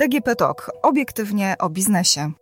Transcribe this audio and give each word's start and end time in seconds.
DGP 0.00 0.36
Talk. 0.36 0.70
Obiektywnie 0.82 1.54
o 1.58 1.70
biznesie. 1.70 2.32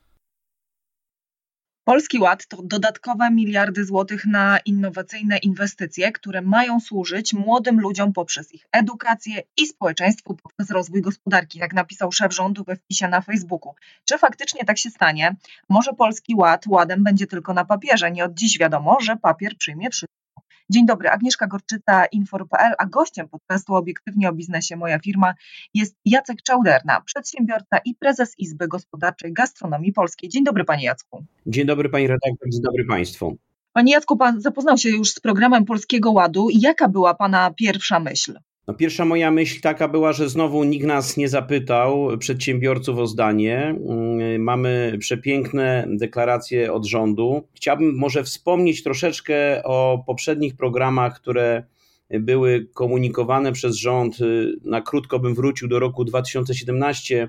Polski 1.85 2.19
Ład 2.19 2.47
to 2.47 2.63
dodatkowe 2.63 3.31
miliardy 3.31 3.85
złotych 3.85 4.27
na 4.27 4.59
innowacyjne 4.59 5.39
inwestycje, 5.39 6.13
które 6.13 6.43
mają 6.43 6.81
służyć 6.81 7.35
młodym 7.35 7.81
ludziom 7.81 8.13
poprzez 8.13 8.55
ich 8.55 8.67
edukację 8.73 9.43
i 9.57 9.67
społeczeństwu 9.67 10.37
poprzez 10.37 10.71
rozwój 10.71 11.03
gospodarki, 11.03 11.59
jak 11.59 11.73
napisał 11.73 12.13
szef 12.13 12.35
rządu 12.35 12.65
we 12.65 12.77
wpisie 12.77 13.09
na 13.09 13.21
Facebooku. 13.21 13.75
Czy 14.05 14.19
faktycznie 14.19 14.65
tak 14.65 14.79
się 14.79 14.91
stanie? 14.91 15.37
Może 15.69 15.93
Polski 15.93 16.35
Ład 16.35 16.67
ładem 16.67 17.05
będzie 17.05 17.27
tylko 17.27 17.55
na 17.55 17.65
papierze. 17.65 18.11
Nie 18.11 18.25
od 18.25 18.35
dziś 18.35 18.59
wiadomo, 18.59 19.01
że 19.01 19.17
papier 19.17 19.57
przyjmie 19.59 19.91
wszystko. 19.91 20.28
Dzień 20.71 20.87
dobry, 20.87 21.09
Agnieszka 21.09 21.47
Gorczyca, 21.47 22.07
Infor.pl, 22.07 22.73
a 22.79 22.87
gościem 22.87 23.29
podcastu 23.29 23.75
Obiektywnie 23.75 24.29
o 24.29 24.33
biznesie 24.33 24.77
Moja 24.77 24.99
Firma 24.99 25.35
jest 25.75 25.97
Jacek 26.05 26.43
Czauderna, 26.43 27.01
przedsiębiorca 27.01 27.79
i 27.85 27.95
prezes 27.95 28.35
Izby 28.39 28.69
Gospodarczej 28.69 29.33
Gastronomii 29.33 29.93
Polskiej. 29.93 30.31
Dzień 30.31 30.45
dobry 30.45 30.65
Panie 30.65 30.85
Jacku. 30.85 31.25
Dzień 31.47 31.67
dobry 31.67 31.89
Pani 31.89 32.07
redaktor, 32.07 32.49
dzień 32.53 32.63
dobry 32.63 32.85
Państwu. 32.85 33.37
Panie 33.73 33.93
Jacku, 33.93 34.17
Pan 34.17 34.41
zapoznał 34.41 34.79
się 34.79 34.89
już 34.89 35.11
z 35.11 35.21
programem 35.21 35.65
Polskiego 35.65 36.13
Ładu. 36.13 36.49
Jaka 36.53 36.89
była 36.89 37.15
Pana 37.15 37.51
pierwsza 37.57 38.01
myśl? 38.01 38.39
No 38.69 38.75
pierwsza 38.75 39.05
moja 39.05 39.31
myśl 39.31 39.61
taka 39.61 39.89
była, 39.89 40.13
że 40.13 40.29
znowu 40.29 40.65
nikt 40.65 40.87
nas 40.87 41.17
nie 41.17 41.29
zapytał, 41.29 42.09
przedsiębiorców 42.19 42.99
o 42.99 43.07
zdanie. 43.07 43.77
Mm, 43.89 44.43
mamy 44.43 44.97
przepiękne 45.01 45.87
deklaracje 45.91 46.73
od 46.73 46.87
rządu. 46.87 47.49
Chciałbym 47.55 47.97
może 47.97 48.25
wspomnieć 48.25 48.83
troszeczkę 48.83 49.63
o 49.65 50.05
poprzednich 50.07 50.57
programach, 50.57 51.21
które 51.21 51.63
były 52.11 52.69
komunikowane 52.75 53.53
przez 53.53 53.77
rząd. 53.77 54.19
Na 54.65 54.81
krótko 54.81 55.19
bym 55.19 55.35
wrócił 55.35 55.69
do 55.69 55.79
roku 55.79 56.05
2017, 56.05 57.29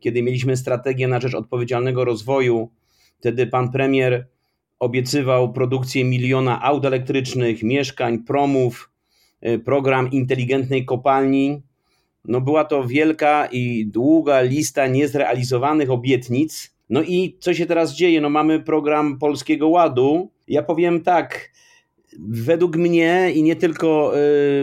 kiedy 0.00 0.22
mieliśmy 0.22 0.56
strategię 0.56 1.08
na 1.08 1.20
rzecz 1.20 1.34
odpowiedzialnego 1.34 2.04
rozwoju. 2.04 2.70
Wtedy 3.18 3.46
pan 3.46 3.72
premier 3.72 4.28
obiecywał 4.78 5.52
produkcję 5.52 6.04
miliona 6.04 6.62
aut 6.62 6.84
elektrycznych, 6.84 7.62
mieszkań, 7.62 8.18
promów 8.18 8.90
program 9.64 10.10
inteligentnej 10.10 10.84
kopalni. 10.84 11.62
No 12.24 12.40
była 12.40 12.64
to 12.64 12.84
wielka 12.84 13.48
i 13.52 13.86
długa 13.86 14.40
lista 14.40 14.86
niezrealizowanych 14.86 15.90
obietnic. 15.90 16.74
No 16.90 17.02
i 17.02 17.36
co 17.40 17.54
się 17.54 17.66
teraz 17.66 17.94
dzieje? 17.94 18.20
No 18.20 18.30
mamy 18.30 18.60
program 18.60 19.18
Polskiego 19.18 19.68
Ładu. 19.68 20.30
Ja 20.48 20.62
powiem 20.62 21.00
tak, 21.02 21.50
według 22.18 22.76
mnie 22.76 23.32
i 23.34 23.42
nie 23.42 23.56
tylko 23.56 24.12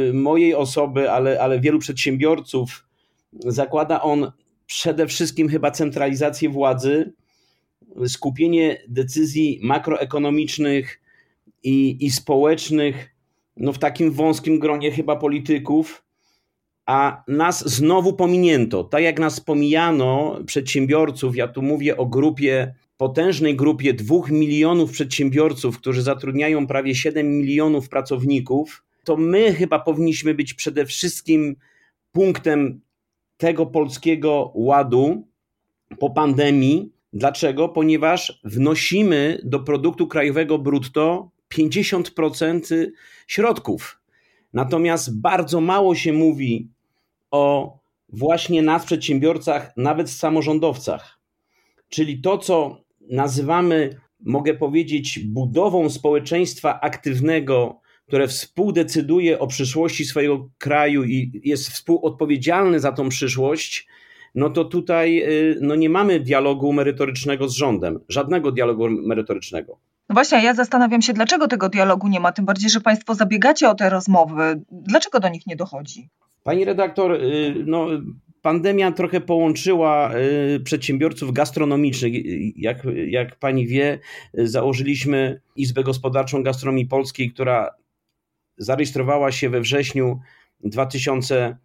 y, 0.10 0.14
mojej 0.14 0.56
osoby, 0.56 1.12
ale, 1.12 1.42
ale 1.42 1.60
wielu 1.60 1.80
przedsiębiorców, 1.80 2.86
zakłada 3.34 4.02
on 4.02 4.32
przede 4.66 5.08
wszystkim 5.08 5.50
chyba 5.50 5.72
centralizację 5.72 6.50
władzy, 6.50 7.14
skupienie 8.08 8.82
decyzji 8.88 9.60
makroekonomicznych 9.64 11.02
i, 11.64 12.06
i 12.06 12.12
społecznych 12.12 13.15
no 13.58 13.74
w 13.74 13.80
takim 13.80 14.12
wąskim 14.12 14.60
gronie 14.60 14.92
chyba 14.92 15.16
polityków, 15.16 16.06
a 16.86 17.24
nas 17.28 17.70
znowu 17.70 18.14
pominięto. 18.14 18.84
Tak 18.84 19.04
jak 19.04 19.20
nas 19.20 19.40
pomijano 19.40 20.40
przedsiębiorców, 20.46 21.36
ja 21.36 21.48
tu 21.48 21.62
mówię 21.62 21.98
o 21.98 22.06
grupie, 22.06 22.76
potężnej 22.98 23.56
grupie 23.56 23.94
dwóch 23.94 24.32
milionów 24.32 24.92
przedsiębiorców, 24.92 25.78
którzy 25.78 26.02
zatrudniają 26.02 26.68
prawie 26.68 26.96
7 26.96 27.38
milionów 27.38 27.90
pracowników, 27.90 28.84
to 29.04 29.18
my 29.18 29.54
chyba 29.54 29.80
powinniśmy 29.80 30.34
być 30.34 30.54
przede 30.54 30.86
wszystkim 30.86 31.56
punktem 32.12 32.82
tego 33.38 33.66
polskiego 33.66 34.52
ładu 34.56 35.28
po 36.00 36.10
pandemii. 36.10 36.92
Dlaczego? 37.14 37.70
Ponieważ 37.70 38.40
wnosimy 38.44 39.42
do 39.44 39.60
produktu 39.60 40.08
krajowego 40.08 40.58
brutto 40.60 41.30
50% 41.54 42.86
środków. 43.28 44.02
Natomiast 44.54 45.22
bardzo 45.22 45.62
mało 45.62 45.96
się 45.96 46.14
mówi 46.14 46.70
o 47.32 47.76
właśnie 48.10 48.62
nas, 48.62 48.86
przedsiębiorcach, 48.86 49.78
nawet 49.78 50.10
samorządowcach. 50.10 51.20
Czyli 51.90 52.22
to, 52.22 52.38
co 52.38 52.82
nazywamy, 53.10 54.00
mogę 54.20 54.54
powiedzieć, 54.54 55.20
budową 55.20 55.90
społeczeństwa 55.90 56.82
aktywnego, 56.82 57.80
które 58.08 58.28
współdecyduje 58.28 59.40
o 59.40 59.48
przyszłości 59.48 60.06
swojego 60.06 60.50
kraju 60.58 61.04
i 61.04 61.42
jest 61.44 61.70
współodpowiedzialny 61.70 62.80
za 62.80 62.92
tą 62.92 63.10
przyszłość, 63.10 63.88
no 64.36 64.50
to 64.50 64.66
tutaj 64.66 65.24
y, 65.24 65.60
no 65.62 65.76
nie 65.76 65.90
mamy 65.90 66.20
dialogu 66.20 66.74
merytorycznego 66.74 67.50
z 67.50 67.56
rządem, 67.56 68.00
żadnego 68.10 68.52
dialogu 68.52 68.90
merytorycznego. 68.90 69.80
Właśnie, 70.16 70.44
ja 70.44 70.54
zastanawiam 70.54 71.02
się, 71.02 71.14
dlaczego 71.14 71.48
tego 71.48 71.70
dialogu 71.70 72.08
nie 72.08 72.20
ma, 72.20 72.32
tym 72.32 72.46
bardziej, 72.46 72.70
że 72.70 72.82
Państwo 72.82 73.16
zabiegacie 73.16 73.70
o 73.70 73.76
te 73.76 73.90
rozmowy. 73.90 74.62
Dlaczego 74.72 75.20
do 75.20 75.30
nich 75.30 75.48
nie 75.48 75.56
dochodzi? 75.56 76.10
Pani 76.44 76.66
redaktor, 76.66 77.12
y, 77.12 77.56
no, 77.66 77.88
pandemia 78.42 78.92
trochę 78.92 79.22
połączyła 79.22 80.12
y, 80.16 80.60
przedsiębiorców 80.60 81.34
gastronomicznych. 81.34 82.14
Jak, 82.56 82.78
jak 83.08 83.36
pani 83.36 83.68
wie, 83.68 84.00
założyliśmy 84.34 85.42
Izbę 85.56 85.84
Gospodarczą 85.84 86.44
Gastronomii 86.44 86.86
Polskiej, 86.86 87.32
która 87.32 87.76
zarejestrowała 88.58 89.32
się 89.32 89.50
we 89.50 89.62
wrześniu 89.62 90.20
2020 90.64 91.58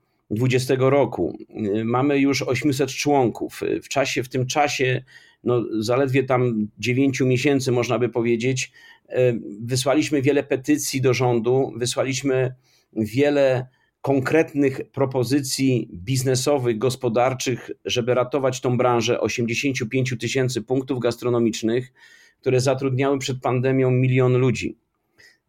roku. 0.78 1.38
Y, 1.78 1.84
mamy 1.84 2.18
już 2.18 2.42
800 2.42 2.90
członków. 2.90 3.60
W 3.82 3.88
czasie, 3.88 4.22
w 4.22 4.28
tym 4.28 4.46
czasie 4.46 5.04
no, 5.44 5.64
zaledwie 5.78 6.24
tam 6.24 6.68
9 6.78 7.20
miesięcy, 7.20 7.72
można 7.72 7.98
by 7.98 8.08
powiedzieć, 8.08 8.72
e, 9.08 9.32
wysłaliśmy 9.60 10.22
wiele 10.22 10.42
petycji 10.42 11.00
do 11.00 11.14
rządu, 11.14 11.72
wysłaliśmy 11.76 12.54
wiele 12.92 13.66
konkretnych 14.00 14.90
propozycji 14.92 15.88
biznesowych, 15.92 16.78
gospodarczych, 16.78 17.70
żeby 17.84 18.14
ratować 18.14 18.60
tą 18.60 18.76
branżę 18.76 19.20
85 19.20 20.14
tysięcy 20.20 20.62
punktów 20.62 21.00
gastronomicznych, 21.00 21.92
które 22.40 22.60
zatrudniały 22.60 23.18
przed 23.18 23.40
pandemią 23.40 23.90
milion 23.90 24.36
ludzi. 24.36 24.78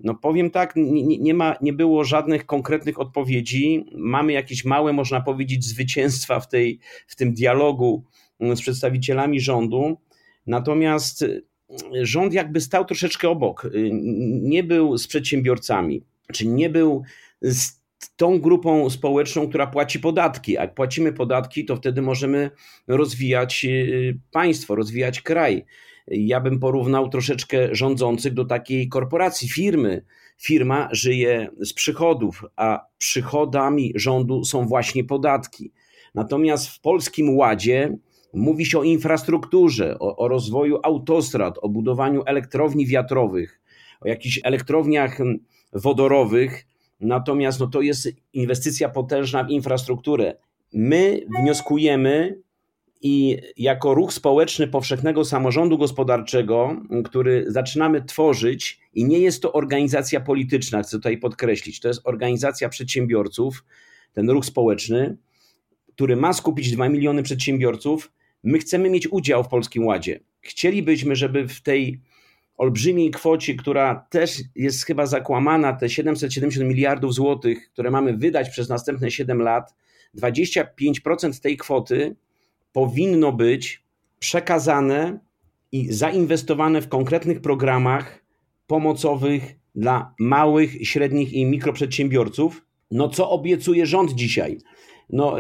No 0.04 0.16
powiem 0.16 0.52
tak, 0.52 0.74
nie, 0.76 1.18
nie, 1.18 1.34
ma, 1.34 1.56
nie 1.62 1.74
było 1.74 2.04
żadnych 2.04 2.46
konkretnych 2.46 3.00
odpowiedzi. 3.00 3.86
Mamy 3.96 4.34
jakieś 4.34 4.66
małe, 4.66 4.94
można 4.94 5.22
powiedzieć, 5.22 5.66
zwycięstwa 5.66 6.40
w, 6.40 6.48
tej, 6.48 6.80
w 7.08 7.16
tym 7.16 7.34
dialogu 7.34 8.04
z 8.40 8.62
przedstawicielami 8.62 9.40
rządu. 9.40 9.98
Natomiast 10.48 11.22
y, 11.22 11.44
rząd 12.02 12.34
jakby 12.34 12.62
stał 12.62 12.86
troszeczkę 12.86 13.30
obok. 13.30 13.66
Y, 13.66 13.90
nie 14.42 14.64
był 14.64 14.98
z 14.98 15.08
przedsiębiorcami, 15.08 16.04
czy 16.34 16.48
nie 16.48 16.70
był 16.70 17.04
z 17.42 17.82
tą 18.16 18.40
grupą 18.40 18.90
społeczną, 18.90 19.50
która 19.50 19.68
płaci 19.68 20.00
podatki. 20.00 20.52
Jak 20.52 20.76
płacimy 20.76 21.14
podatki, 21.14 21.66
to 21.66 21.76
wtedy 21.76 22.02
możemy 22.02 22.52
rozwijać 22.88 23.66
y, 23.66 24.20
państwo, 24.32 24.76
rozwijać 24.76 25.22
kraj. 25.22 25.66
Ja 26.08 26.42
bym 26.42 26.60
porównał 26.60 27.10
troszeczkę 27.10 27.76
rządzących 27.76 28.34
do 28.34 28.46
takiej 28.46 28.90
korporacji, 28.90 29.50
firmy. 29.50 30.06
Firma 30.38 30.90
żyje 30.92 31.50
z 31.60 31.74
przychodów, 31.74 32.46
a 32.56 32.86
przychodami 32.98 33.94
rządu 33.96 34.46
są 34.46 34.68
właśnie 34.68 35.04
podatki. 35.04 35.72
Natomiast 36.16 36.68
w 36.68 36.82
polskim 36.82 37.38
ładzie 37.38 37.98
Mówi 38.34 38.66
się 38.66 38.80
o 38.80 38.84
infrastrukturze, 38.84 40.00
o, 40.00 40.16
o 40.18 40.28
rozwoju 40.28 40.80
autostrad, 40.84 41.60
o 41.62 41.70
budowaniu 41.70 42.24
elektrowni 42.26 42.88
wiatrowych, 42.88 43.62
o 44.02 44.08
jakichś 44.08 44.40
elektrowniach 44.44 45.22
mm, 45.22 45.40
wodorowych. 45.74 46.66
Natomiast 47.00 47.60
no, 47.60 47.68
to 47.68 47.82
jest 47.82 48.10
inwestycja 48.34 48.90
potężna 48.90 49.44
w 49.44 49.50
infrastrukturę. 49.50 50.36
My 50.74 51.22
wnioskujemy 51.42 52.42
i 53.02 53.38
jako 53.58 53.94
ruch 53.94 54.14
społeczny 54.14 54.68
powszechnego 54.68 55.26
samorządu 55.26 55.78
gospodarczego, 55.78 56.76
który 57.06 57.46
zaczynamy 57.48 58.02
tworzyć, 58.06 58.80
i 58.94 59.06
nie 59.06 59.20
jest 59.20 59.42
to 59.42 59.54
organizacja 59.54 60.22
polityczna, 60.22 60.84
chcę 60.84 60.98
tutaj 60.98 61.18
podkreślić, 61.18 61.80
to 61.80 61.88
jest 61.88 62.02
organizacja 62.04 62.70
przedsiębiorców, 62.70 63.66
ten 64.14 64.30
ruch 64.30 64.46
społeczny, 64.46 65.18
który 65.96 66.16
ma 66.16 66.34
skupić 66.34 66.72
2 66.72 66.90
miliony 66.90 67.24
przedsiębiorców, 67.24 68.12
My 68.44 68.60
chcemy 68.60 68.90
mieć 68.90 69.12
udział 69.12 69.44
w 69.44 69.48
Polskim 69.48 69.86
Ładzie. 69.86 70.20
Chcielibyśmy, 70.42 71.16
żeby 71.16 71.48
w 71.48 71.62
tej 71.62 72.02
olbrzymiej 72.58 73.12
kwocie, 73.12 73.56
która 73.56 74.08
też 74.10 74.42
jest 74.56 74.86
chyba 74.86 75.06
zakłamana, 75.06 75.74
te 75.74 75.90
770 75.90 76.70
miliardów 76.70 77.14
złotych, 77.14 77.70
które 77.74 77.92
mamy 77.92 78.18
wydać 78.18 78.50
przez 78.50 78.70
następne 78.70 79.12
7 79.12 79.42
lat, 79.42 79.76
25% 80.18 81.42
tej 81.42 81.58
kwoty 81.58 82.16
powinno 82.74 83.32
być 83.32 83.84
przekazane 84.20 85.20
i 85.72 85.94
zainwestowane 85.94 86.82
w 86.82 86.90
konkretnych 86.90 87.42
programach 87.42 88.26
pomocowych 88.68 89.56
dla 89.76 90.14
małych, 90.20 90.88
średnich 90.88 91.34
i 91.34 91.46
mikroprzedsiębiorców. 91.46 92.66
No 92.92 93.10
co 93.10 93.30
obiecuje 93.30 93.86
rząd 93.86 94.14
dzisiaj? 94.14 94.58
No, 95.10 95.36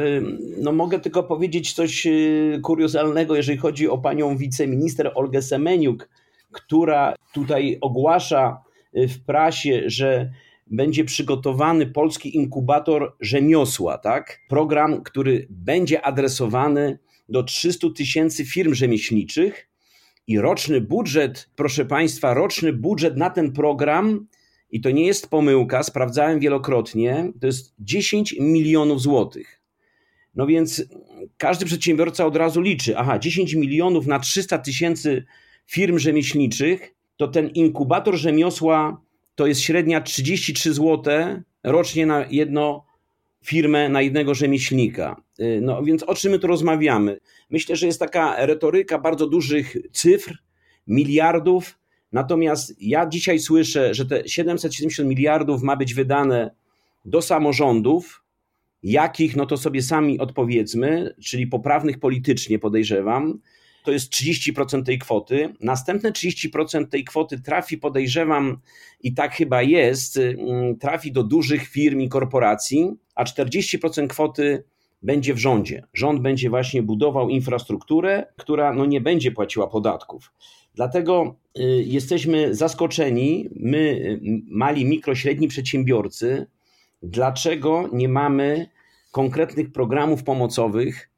no 0.58 0.72
mogę 0.72 1.00
tylko 1.00 1.24
powiedzieć 1.24 1.74
coś 1.74 2.08
y, 2.08 2.60
kuriozalnego, 2.64 3.36
jeżeli 3.36 3.58
chodzi 3.58 3.90
o 3.90 3.98
panią 3.98 4.38
wiceminister 4.38 5.12
Olgę 5.16 5.42
Semeniuk, 5.42 6.10
która 6.52 7.16
tutaj 7.34 7.78
ogłasza 7.82 8.64
y, 8.98 9.08
w 9.08 9.24
prasie, 9.24 9.84
że 9.86 10.32
będzie 10.68 11.06
przygotowany 11.06 11.86
polski 11.86 12.36
inkubator 12.36 13.16
rzemiosła, 13.20 13.98
tak? 13.98 14.40
Program, 14.50 15.04
który 15.04 15.48
będzie 15.50 16.06
adresowany 16.06 17.00
do 17.32 17.44
300 17.44 17.88
tysięcy 17.96 18.46
firm 18.46 18.74
rzemieślniczych 18.74 19.68
i 20.28 20.40
roczny 20.40 20.82
budżet, 20.82 21.50
proszę 21.56 21.86
Państwa, 21.86 22.34
roczny 22.34 22.74
budżet 22.74 23.18
na 23.18 23.30
ten 23.30 23.52
program, 23.52 24.28
i 24.72 24.82
to 24.82 24.92
nie 24.92 25.06
jest 25.06 25.30
pomyłka, 25.30 25.84
sprawdzałem 25.84 26.40
wielokrotnie, 26.40 27.32
to 27.42 27.48
jest 27.48 27.74
10 27.80 28.36
milionów 28.40 29.02
złotych. 29.02 29.62
No 30.36 30.48
więc 30.48 30.84
każdy 31.38 31.66
przedsiębiorca 31.66 32.26
od 32.26 32.36
razu 32.36 32.62
liczy, 32.62 32.98
aha, 32.98 33.20
10 33.20 33.54
milionów 33.54 34.08
na 34.08 34.20
300 34.20 34.58
tysięcy 34.58 35.26
firm 35.68 35.98
rzemieślniczych, 35.98 36.96
to 37.18 37.28
ten 37.28 37.50
inkubator 37.50 38.16
rzemiosła 38.16 39.02
to 39.36 39.48
jest 39.48 39.62
średnia 39.62 40.02
33 40.02 40.74
zł 40.74 41.04
rocznie 41.64 42.06
na 42.06 42.26
jedno 42.30 42.86
firmę, 43.46 43.90
na 43.90 44.02
jednego 44.02 44.34
rzemieślnika. 44.34 45.22
Y, 45.42 45.60
no 45.62 45.84
więc 45.84 46.04
o 46.04 46.16
czym 46.16 46.32
my 46.32 46.40
tu 46.40 46.48
rozmawiamy? 46.48 47.20
Myślę, 47.50 47.76
że 47.76 47.86
jest 47.86 48.00
taka 48.00 48.46
retoryka 48.46 49.00
bardzo 49.00 49.28
dużych 49.28 49.76
cyfr, 49.92 50.38
miliardów, 50.88 51.80
natomiast 52.12 52.82
ja 52.82 53.06
dzisiaj 53.06 53.40
słyszę, 53.40 53.94
że 53.94 54.06
te 54.06 54.28
770 54.28 55.10
miliardów 55.10 55.62
ma 55.62 55.76
być 55.76 55.94
wydane 55.94 56.52
do 57.06 57.22
samorządów, 57.22 58.24
jakich, 58.84 59.36
no 59.36 59.46
to 59.46 59.58
sobie 59.58 59.82
sami 59.82 60.20
odpowiedzmy, 60.20 61.16
czyli 61.24 61.48
poprawnych 61.48 62.00
politycznie 62.00 62.60
podejrzewam, 62.60 63.40
to 63.84 63.92
jest 63.92 64.14
30% 64.14 64.84
tej 64.84 65.00
kwoty. 65.00 65.54
Następne 65.60 66.12
30% 66.12 66.88
tej 66.88 67.04
kwoty 67.04 67.42
trafi, 67.42 67.78
podejrzewam, 67.78 68.58
i 69.04 69.14
tak 69.14 69.34
chyba 69.34 69.62
jest, 69.62 70.18
mm, 70.18 70.78
trafi 70.78 71.12
do 71.12 71.24
dużych 71.24 71.68
firm 71.68 72.00
i 72.00 72.10
korporacji, 72.10 72.92
a 73.16 73.24
40% 73.24 74.08
kwoty 74.08 74.64
będzie 75.02 75.34
w 75.34 75.38
rządzie. 75.38 75.84
Rząd 75.94 76.22
będzie 76.22 76.50
właśnie 76.50 76.84
budował 76.84 77.30
infrastrukturę, 77.30 78.26
która 78.38 78.74
no 78.74 78.86
nie 78.86 79.02
będzie 79.02 79.32
płaciła 79.32 79.68
podatków. 79.68 80.32
Dlatego 80.76 81.36
y, 81.60 81.84
jesteśmy 81.86 82.56
zaskoczeni, 82.56 83.50
my, 83.56 83.78
y, 83.78 84.20
mali, 84.48 84.86
mikro, 84.86 85.16
średni 85.16 85.48
przedsiębiorcy, 85.48 86.48
dlaczego 87.04 87.90
nie 87.94 88.10
mamy 88.10 88.70
konkretnych 89.12 89.72
programów 89.72 90.24
pomocowych 90.24 91.10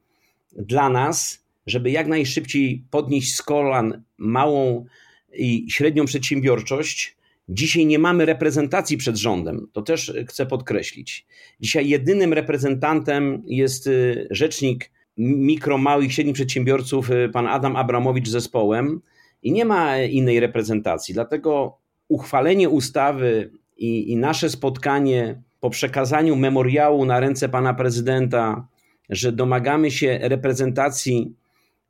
dla 0.51 0.89
nas, 0.89 1.45
żeby 1.67 1.91
jak 1.91 2.07
najszybciej 2.07 2.83
podnieść 2.91 3.35
z 3.35 3.41
kolan 3.41 4.03
małą 4.17 4.85
i 5.33 5.65
średnią 5.69 6.05
przedsiębiorczość. 6.05 7.17
Dzisiaj 7.49 7.85
nie 7.85 7.99
mamy 7.99 8.25
reprezentacji 8.25 8.97
przed 8.97 9.15
rządem, 9.15 9.67
to 9.73 9.81
też 9.81 10.13
chcę 10.27 10.45
podkreślić. 10.45 11.25
Dzisiaj 11.59 11.89
jedynym 11.89 12.33
reprezentantem 12.33 13.43
jest 13.45 13.87
y, 13.87 14.27
rzecznik 14.31 14.91
mikro, 15.17 15.77
małych 15.77 16.09
i 16.09 16.11
średnich 16.11 16.35
przedsiębiorców, 16.35 17.11
y, 17.11 17.29
pan 17.33 17.47
Adam 17.47 17.75
Abramowicz 17.75 18.29
zespołem 18.29 19.01
i 19.43 19.51
nie 19.51 19.65
ma 19.65 19.97
innej 19.97 20.39
reprezentacji. 20.39 21.13
Dlatego 21.13 21.77
uchwalenie 22.07 22.69
ustawy 22.69 23.51
i, 23.77 24.11
i 24.11 24.17
nasze 24.17 24.49
spotkanie 24.49 25.41
po 25.59 25.69
przekazaniu 25.69 26.35
memoriału 26.35 27.05
na 27.05 27.19
ręce 27.19 27.49
pana 27.49 27.73
prezydenta, 27.73 28.67
że 29.09 29.31
domagamy 29.31 29.91
się 29.91 30.19
reprezentacji 30.21 31.35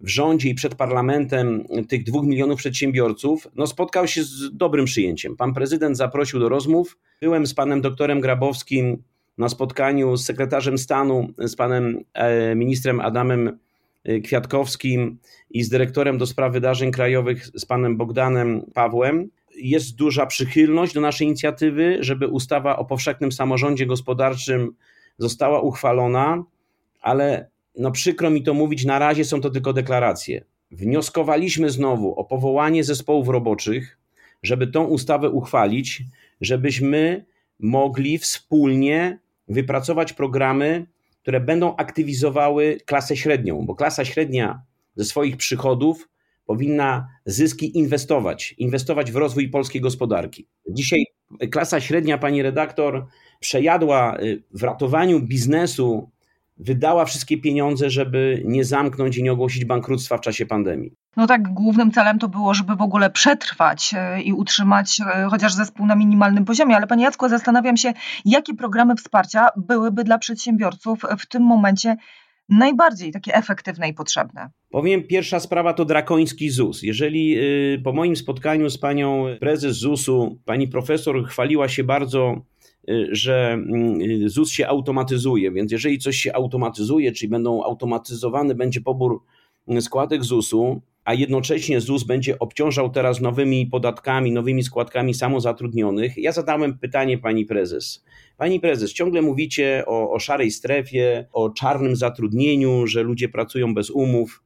w 0.04 0.10
rządzie 0.10 0.50
i 0.50 0.56
przed 0.56 0.76
parlamentem 0.76 1.66
tych 1.90 2.04
dwóch 2.04 2.26
milionów 2.26 2.58
przedsiębiorców, 2.60 3.48
no 3.56 3.68
spotkał 3.68 4.08
się 4.08 4.24
z 4.24 4.58
dobrym 4.58 4.86
przyjęciem. 4.86 5.36
Pan 5.36 5.54
prezydent 5.54 5.98
zaprosił 5.98 6.40
do 6.40 6.50
rozmów. 6.50 6.98
Byłem 7.22 7.48
z 7.48 7.54
panem 7.54 7.82
doktorem 7.82 8.22
Grabowskim 8.22 9.04
na 9.38 9.50
spotkaniu 9.50 10.18
z 10.18 10.26
sekretarzem 10.26 10.78
stanu, 10.78 11.34
z 11.38 11.56
panem 11.56 12.04
e, 12.14 12.56
ministrem 12.56 13.00
Adamem 13.00 13.60
e, 14.04 14.20
Kwiatkowskim 14.20 15.18
i 15.50 15.64
z 15.64 15.70
dyrektorem 15.70 16.18
do 16.18 16.26
spraw 16.26 16.54
wydarzeń 16.54 16.92
krajowych 16.92 17.46
z 17.46 17.66
panem 17.66 17.98
Bogdanem 17.98 18.62
Pawłem. 18.74 19.30
Jest 19.56 19.96
duża 19.96 20.26
przychylność 20.26 20.94
do 20.94 21.02
naszej 21.02 21.28
inicjatywy, 21.28 21.98
żeby 22.00 22.28
ustawa 22.28 22.78
o 22.78 22.86
powszechnym 22.86 23.32
samorządzie 23.32 23.86
gospodarczym 23.86 24.76
została 25.18 25.62
uchwalona, 25.62 26.44
ale 27.02 27.53
no 27.76 27.92
przykro 27.92 28.30
mi 28.30 28.44
to 28.44 28.54
mówić, 28.54 28.86
na 28.86 29.00
razie 29.00 29.26
są 29.26 29.42
to 29.42 29.50
tylko 29.50 29.74
deklaracje. 29.74 30.46
Wnioskowaliśmy 30.72 31.70
znowu 31.70 32.20
o 32.20 32.24
powołanie 32.26 32.84
zespołów 32.84 33.28
roboczych, 33.28 33.98
żeby 34.44 34.68
tą 34.68 34.84
ustawę 34.84 35.30
uchwalić, 35.30 36.04
żebyśmy 36.42 37.26
mogli 37.60 38.18
wspólnie 38.18 39.20
wypracować 39.48 40.14
programy, 40.14 40.88
które 41.22 41.40
będą 41.40 41.76
aktywizowały 41.76 42.78
klasę 42.86 43.18
średnią, 43.18 43.66
bo 43.66 43.76
klasa 43.76 44.06
średnia 44.06 44.62
ze 44.96 45.06
swoich 45.06 45.38
przychodów 45.38 46.10
powinna 46.46 47.08
zyski 47.26 47.78
inwestować, 47.78 48.56
inwestować 48.58 49.12
w 49.12 49.16
rozwój 49.16 49.50
polskiej 49.50 49.82
gospodarki. 49.82 50.48
Dzisiaj 50.70 51.06
klasa 51.52 51.82
średnia, 51.82 52.18
pani 52.18 52.42
redaktor, 52.42 53.06
przejadła 53.40 54.20
y, 54.20 54.44
w 54.52 54.64
ratowaniu 54.64 55.20
biznesu 55.20 56.10
wydała 56.58 57.06
wszystkie 57.06 57.38
pieniądze, 57.38 57.90
żeby 57.90 58.42
nie 58.46 58.66
zamknąć 58.66 59.18
i 59.18 59.24
nie 59.24 59.32
ogłosić 59.32 59.66
bankructwa 59.66 60.18
w 60.18 60.22
czasie 60.22 60.46
pandemii. 60.46 60.94
No 61.18 61.28
tak, 61.28 61.54
głównym 61.54 61.92
celem 61.92 62.20
to 62.20 62.30
było, 62.30 62.54
żeby 62.54 62.76
w 62.76 62.82
ogóle 62.82 63.10
przetrwać 63.10 63.94
e, 63.98 64.22
i 64.22 64.34
utrzymać 64.34 64.98
e, 65.00 65.28
chociaż 65.30 65.54
zespół 65.54 65.86
na 65.86 65.96
minimalnym 65.96 66.46
poziomie. 66.46 66.76
Ale 66.76 66.88
Panie 66.88 67.04
Jacku, 67.04 67.30
zastanawiam 67.30 67.78
się, 67.78 67.94
jakie 68.26 68.54
programy 68.54 68.96
wsparcia 68.96 69.50
byłyby 69.58 70.04
dla 70.04 70.18
przedsiębiorców 70.18 71.02
w 71.20 71.26
tym 71.26 71.44
momencie 71.44 71.96
najbardziej 72.50 73.12
takie 73.12 73.36
efektywne 73.36 73.90
i 73.90 73.94
potrzebne? 73.94 74.50
Powiem, 74.70 75.04
pierwsza 75.04 75.40
sprawa 75.40 75.74
to 75.74 75.86
drakoński 75.86 76.50
ZUS. 76.50 76.84
Jeżeli 76.84 77.38
y, 77.38 77.82
po 77.84 77.94
moim 77.94 78.16
spotkaniu 78.16 78.70
z 78.70 78.78
panią 78.78 79.26
prezes 79.40 79.78
ZUS-u, 79.78 80.40
pani 80.46 80.68
profesor 80.68 81.26
chwaliła 81.26 81.70
się 81.70 81.84
bardzo 81.84 82.42
że 83.12 83.52
mm, 83.52 84.30
ZUS 84.30 84.52
się 84.52 84.68
automatyzuje, 84.68 85.52
więc 85.52 85.72
jeżeli 85.72 86.00
coś 86.00 86.18
się 86.18 86.34
automatyzuje, 86.34 87.12
czyli 87.12 87.30
będą 87.30 87.64
automatyzowany 87.64 88.56
będzie 88.56 88.82
pobór 88.82 89.22
mm, 89.68 89.82
składek 89.82 90.24
ZUS-u, 90.24 90.82
a 91.06 91.14
jednocześnie 91.14 91.82
ZUS 91.82 92.04
będzie 92.04 92.40
obciążał 92.40 92.90
teraz 92.90 93.22
nowymi 93.22 93.68
podatkami, 93.68 94.32
nowymi 94.32 94.64
składkami 94.64 95.14
samozatrudnionych. 95.14 96.18
Ja 96.18 96.32
zadałem 96.32 96.78
pytanie 96.78 97.18
pani 97.18 97.46
prezes. 97.46 98.04
Pani 98.38 98.60
prezes, 98.60 98.94
ciągle 98.94 99.22
mówicie 99.22 99.84
o, 99.88 100.12
o 100.12 100.20
szarej 100.20 100.52
strefie, 100.52 101.28
o 101.34 101.50
czarnym 101.50 101.96
zatrudnieniu, 101.96 102.88
że 102.88 103.04
ludzie 103.04 103.30
pracują 103.30 103.74
bez 103.74 103.90
umów. 103.90 104.44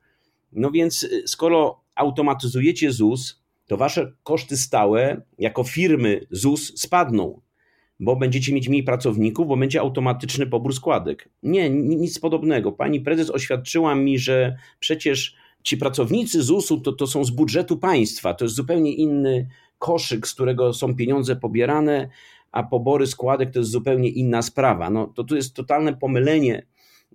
No 0.51 0.71
więc 0.71 1.03
y, 1.03 1.23
skoro 1.25 1.81
automatyzujecie 1.95 2.91
ZUS, 2.91 3.43
to 3.67 3.77
wasze 3.77 4.13
koszty 4.23 4.57
stałe 4.57 5.21
jako 5.39 5.63
firmy 5.63 6.27
ZUS 6.31 6.79
spadną 6.79 7.41
bo 7.99 8.15
będziecie 8.15 8.53
mieć 8.53 8.69
mniej 8.69 8.83
pracowników, 8.83 9.47
bo 9.47 9.57
będzie 9.57 9.79
automatyczny 9.79 10.47
pobór 10.47 10.75
składek. 10.75 11.29
Nie, 11.43 11.69
nic 11.69 12.19
podobnego. 12.19 12.71
Pani 12.71 13.01
prezes 13.01 13.29
oświadczyła 13.29 13.95
mi, 13.95 14.19
że 14.19 14.57
przecież 14.79 15.35
ci 15.63 15.77
pracownicy 15.77 16.43
ZUS-u 16.43 16.81
to, 16.81 16.91
to 16.91 17.07
są 17.07 17.25
z 17.25 17.29
budżetu 17.31 17.77
państwa, 17.77 18.33
to 18.33 18.45
jest 18.45 18.55
zupełnie 18.55 18.93
inny 18.93 19.47
koszyk, 19.79 20.27
z 20.27 20.33
którego 20.33 20.73
są 20.73 20.95
pieniądze 20.95 21.35
pobierane, 21.35 22.09
a 22.51 22.63
pobory 22.63 23.07
składek 23.07 23.51
to 23.51 23.59
jest 23.59 23.71
zupełnie 23.71 24.09
inna 24.09 24.41
sprawa. 24.41 24.89
No, 24.89 25.07
to 25.07 25.23
tu 25.23 25.35
jest 25.35 25.53
totalne 25.53 25.93
pomylenie 25.93 26.65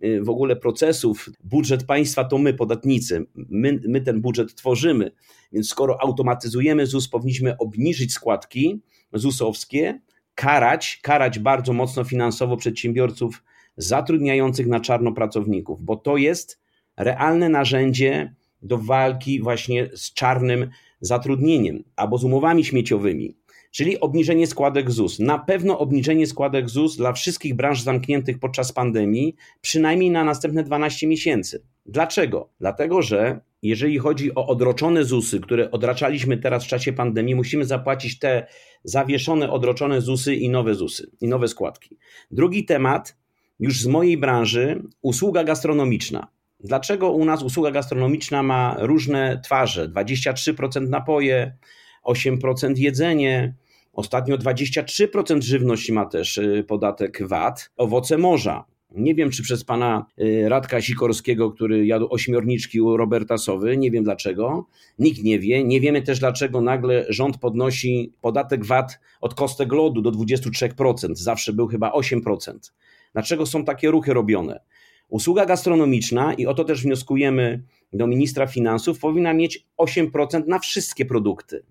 y, 0.05 0.23
w 0.23 0.31
ogóle 0.31 0.57
procesów. 0.57 1.31
Budżet 1.45 1.85
państwa 1.85 2.25
to 2.25 2.39
my, 2.39 2.55
podatnicy. 2.55 3.27
My, 3.35 3.81
my 3.89 4.01
ten 4.01 4.21
budżet 4.21 4.55
tworzymy. 4.55 5.11
Więc 5.53 5.69
skoro 5.69 6.03
automatyzujemy 6.03 6.87
ZUS, 6.87 7.09
powinniśmy 7.09 7.59
obniżyć 7.59 8.13
składki 8.13 8.81
ZUS-owskie, 9.13 10.01
karać, 10.35 11.01
karać 11.03 11.39
bardzo 11.39 11.73
mocno 11.73 12.05
finansowo 12.05 12.57
przedsiębiorców 12.57 13.43
zatrudniających 13.77 14.67
na 14.67 14.81
czarno 14.81 15.13
pracowników, 15.13 15.83
bo 15.83 15.97
to 15.97 16.17
jest 16.17 16.61
realne 16.97 17.49
narzędzie 17.49 18.35
do 18.63 18.79
walki 18.79 19.41
właśnie 19.43 19.91
z 19.95 20.15
czarnym 20.15 20.71
zatrudnieniem 21.01 21.85
albo 21.97 22.19
z 22.19 22.25
umowami 22.25 22.65
śmieciowymi, 22.65 23.37
czyli 23.71 24.01
obniżenie 24.01 24.47
składek 24.47 24.91
ZUS. 24.91 25.19
Na 25.19 25.39
pewno 25.39 25.79
obniżenie 25.79 26.27
składek 26.27 26.69
ZUS 26.69 26.97
dla 26.97 27.13
wszystkich 27.13 27.55
branż 27.55 27.81
zamkniętych 27.81 28.39
podczas 28.39 28.73
pandemii, 28.73 29.37
przynajmniej 29.61 30.11
na 30.11 30.25
następne 30.25 30.65
12 30.65 31.07
miesięcy. 31.07 31.63
Dlaczego? 31.87 32.49
Dlatego, 32.61 33.03
że 33.03 33.41
jeżeli 33.63 33.99
chodzi 33.99 34.35
o 34.35 34.47
odroczone 34.47 35.05
ZUSy, 35.05 35.41
które 35.41 35.71
odraczaliśmy 35.71 36.39
teraz 36.39 36.65
w 36.65 36.69
czasie 36.69 36.93
pandemii, 36.93 37.35
musimy 37.35 37.65
zapłacić 37.65 38.19
te 38.19 38.47
zawieszone, 38.85 39.51
odroczone 39.51 40.01
ZUSy 40.01 40.35
i 40.35 40.49
nowe 40.49 40.75
ZUSy, 40.75 41.11
i 41.21 41.29
nowe 41.29 41.49
składki. 41.49 41.99
Drugi 42.31 42.65
temat 42.65 43.17
już 43.61 43.81
z 43.81 43.87
mojej 43.87 44.19
branży 44.19 44.83
usługa 45.03 45.45
gastronomiczna. 45.45 46.29
Dlaczego 46.61 47.11
u 47.11 47.25
nas 47.25 47.43
usługa 47.43 47.71
gastronomiczna 47.71 48.43
ma 48.43 48.77
różne 48.79 49.41
twarze? 49.45 49.89
23% 49.89 50.89
napoje, 50.89 51.57
8% 52.05 52.79
jedzenie, 52.79 53.55
ostatnio 53.93 54.39
23% 54.39 55.43
żywności 55.43 55.93
ma 55.93 56.07
też 56.07 56.39
y, 56.39 56.65
podatek 56.69 57.29
VAT, 57.29 57.71
owoce 57.77 58.19
morza. 58.19 58.65
Nie 58.95 59.15
wiem, 59.15 59.31
czy 59.31 59.43
przez 59.43 59.65
pana 59.65 60.07
y, 60.21 60.49
Radka 60.49 60.81
Sikorskiego, 60.81 61.51
który 61.51 61.87
jadł 61.87 62.07
ośmiorniczki 62.11 62.81
u 62.81 62.97
Roberta 62.97 63.39
Sowy, 63.39 63.77
nie 63.77 63.91
wiem 63.91 64.05
dlaczego. 64.05 64.67
Nikt 64.99 65.23
nie 65.23 65.39
wie. 65.39 65.65
Nie 65.65 65.81
wiemy 65.81 66.03
też, 66.03 66.19
dlaczego 66.19 66.61
nagle 66.61 67.07
rząd 67.09 67.39
podnosi 67.39 68.13
podatek 68.21 68.65
VAT 68.65 69.01
od 69.21 69.35
kostek 69.35 69.73
lodu 69.73 70.03
do 70.03 70.11
23%. 70.11 71.15
Zawsze 71.15 71.53
był 71.53 71.67
chyba 71.67 71.91
8%. 71.91 72.73
Dlaczego 73.13 73.47
są 73.47 73.65
takie 73.65 73.91
ruchy 73.91 74.15
robione? 74.15 74.61
Usługa 75.09 75.47
gastronomiczna, 75.47 76.35
i 76.35 76.47
o 76.47 76.55
to 76.55 76.65
też 76.65 76.83
wnioskujemy 76.83 77.63
do 77.93 78.07
ministra 78.07 78.47
finansów, 78.47 78.99
powinna 78.99 79.35
mieć 79.35 79.67
8% 79.79 80.47
na 80.47 80.59
wszystkie 80.59 81.05
produkty. 81.05 81.63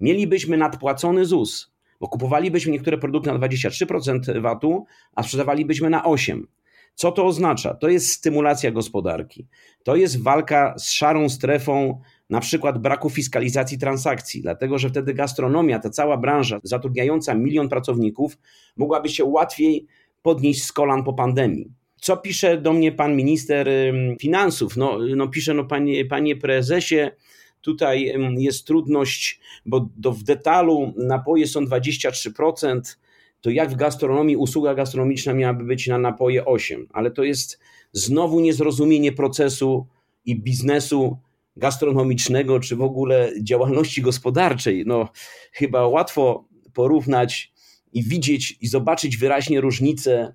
Mielibyśmy 0.00 0.56
nadpłacony 0.56 1.24
ZUS, 1.24 1.70
bo 2.00 2.08
kupowalibyśmy 2.08 2.72
niektóre 2.72 2.98
produkty 2.98 3.32
na 3.32 3.38
23% 3.38 4.40
VAT-u, 4.40 4.86
a 5.14 5.22
sprzedawalibyśmy 5.22 5.90
na 5.90 6.02
8%. 6.02 6.42
Co 6.98 7.12
to 7.12 7.26
oznacza? 7.26 7.74
To 7.74 7.88
jest 7.88 8.12
stymulacja 8.12 8.70
gospodarki. 8.70 9.46
To 9.82 9.96
jest 9.96 10.22
walka 10.22 10.74
z 10.78 10.90
szarą 10.90 11.28
strefą, 11.28 12.00
na 12.30 12.40
przykład 12.40 12.78
braku 12.78 13.10
fiskalizacji 13.10 13.78
transakcji, 13.78 14.42
dlatego 14.42 14.78
że 14.78 14.88
wtedy 14.88 15.14
gastronomia, 15.14 15.78
ta 15.78 15.90
cała 15.90 16.16
branża 16.16 16.60
zatrudniająca 16.62 17.34
milion 17.34 17.68
pracowników, 17.68 18.38
mogłaby 18.76 19.08
się 19.08 19.24
łatwiej 19.24 19.86
podnieść 20.22 20.64
z 20.64 20.72
kolan 20.72 21.04
po 21.04 21.12
pandemii. 21.12 21.72
Co 21.96 22.16
pisze 22.16 22.60
do 22.60 22.72
mnie 22.72 22.92
pan 22.92 23.16
minister 23.16 23.68
finansów? 24.20 24.76
No, 24.76 24.98
no 25.16 25.28
pisze, 25.28 25.54
no 25.54 25.64
panie, 25.64 26.04
panie 26.04 26.36
prezesie, 26.36 27.10
tutaj 27.60 28.14
jest 28.38 28.66
trudność, 28.66 29.40
bo 29.66 29.88
do, 29.96 30.12
w 30.12 30.22
detalu 30.22 30.92
napoje 30.96 31.46
są 31.46 31.60
23%, 31.60 32.80
to 33.40 33.50
jak 33.50 33.70
w 33.70 33.76
gastronomii 33.76 34.36
usługa 34.36 34.74
gastronomiczna 34.74 35.34
miałaby 35.34 35.64
być 35.64 35.86
na 35.86 35.98
napoje 35.98 36.44
8, 36.44 36.86
ale 36.92 37.10
to 37.10 37.24
jest 37.24 37.58
znowu 37.92 38.40
niezrozumienie 38.40 39.12
procesu 39.12 39.86
i 40.24 40.42
biznesu 40.42 41.18
gastronomicznego, 41.56 42.60
czy 42.60 42.76
w 42.76 42.82
ogóle 42.82 43.32
działalności 43.42 44.02
gospodarczej. 44.02 44.84
No, 44.86 45.08
chyba 45.52 45.86
łatwo 45.86 46.44
porównać 46.74 47.52
i 47.92 48.02
widzieć 48.02 48.58
i 48.60 48.68
zobaczyć 48.68 49.16
wyraźnie 49.16 49.60
różnicę 49.60 50.34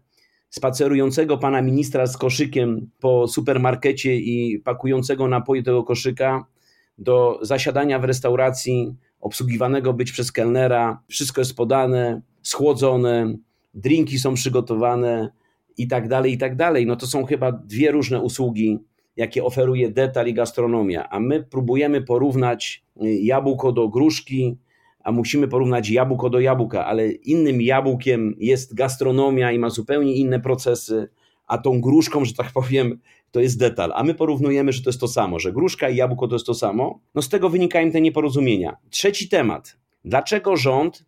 spacerującego 0.49 1.37
pana 1.37 1.61
ministra 1.61 2.07
z 2.07 2.17
koszykiem 2.17 2.89
po 2.99 3.27
supermarkecie 3.27 4.15
i 4.15 4.59
pakującego 4.59 5.27
napoje 5.27 5.63
tego 5.63 5.83
koszyka 5.83 6.45
do 6.97 7.39
zasiadania 7.41 7.99
w 7.99 8.03
restauracji, 8.03 8.95
obsługiwanego 9.19 9.93
być 9.93 10.11
przez 10.11 10.31
kelnera. 10.31 11.03
Wszystko 11.07 11.41
jest 11.41 11.55
podane, 11.55 12.21
schłodzone, 12.43 13.37
drinki 13.73 14.19
są 14.19 14.33
przygotowane 14.33 15.29
i 15.77 15.87
tak 15.87 16.07
dalej, 16.07 16.33
i 16.33 16.37
tak 16.37 16.55
dalej. 16.55 16.85
No 16.85 16.95
to 16.95 17.07
są 17.07 17.25
chyba 17.25 17.51
dwie 17.51 17.91
różne 17.91 18.21
usługi, 18.21 18.79
jakie 19.17 19.43
oferuje 19.43 19.91
detal 19.91 20.27
i 20.27 20.33
gastronomia, 20.33 21.09
a 21.09 21.19
my 21.19 21.43
próbujemy 21.43 22.01
porównać 22.01 22.83
jabłko 23.21 23.71
do 23.71 23.89
gruszki, 23.89 24.57
a 25.03 25.11
musimy 25.11 25.47
porównać 25.47 25.89
jabłko 25.89 26.29
do 26.29 26.39
jabłka, 26.39 26.85
ale 26.85 27.11
innym 27.11 27.61
jabłkiem 27.61 28.35
jest 28.39 28.73
gastronomia 28.73 29.51
i 29.51 29.59
ma 29.59 29.69
zupełnie 29.69 30.15
inne 30.15 30.39
procesy, 30.39 31.09
a 31.47 31.57
tą 31.57 31.81
gruszką, 31.81 32.25
że 32.25 32.33
tak 32.33 32.51
powiem, 32.51 32.99
to 33.31 33.39
jest 33.39 33.59
detal. 33.59 33.91
A 33.95 34.03
my 34.03 34.13
porównujemy, 34.13 34.71
że 34.71 34.83
to 34.83 34.89
jest 34.89 34.99
to 34.99 35.07
samo, 35.07 35.39
że 35.39 35.53
gruszka 35.53 35.89
i 35.89 35.95
jabłko 35.95 36.27
to 36.27 36.35
jest 36.35 36.45
to 36.45 36.53
samo. 36.53 36.99
No 37.15 37.21
z 37.21 37.29
tego 37.29 37.49
wynikają 37.49 37.91
te 37.91 38.01
nieporozumienia. 38.01 38.77
Trzeci 38.89 39.29
temat. 39.29 39.77
Dlaczego 40.05 40.57
rząd 40.57 41.05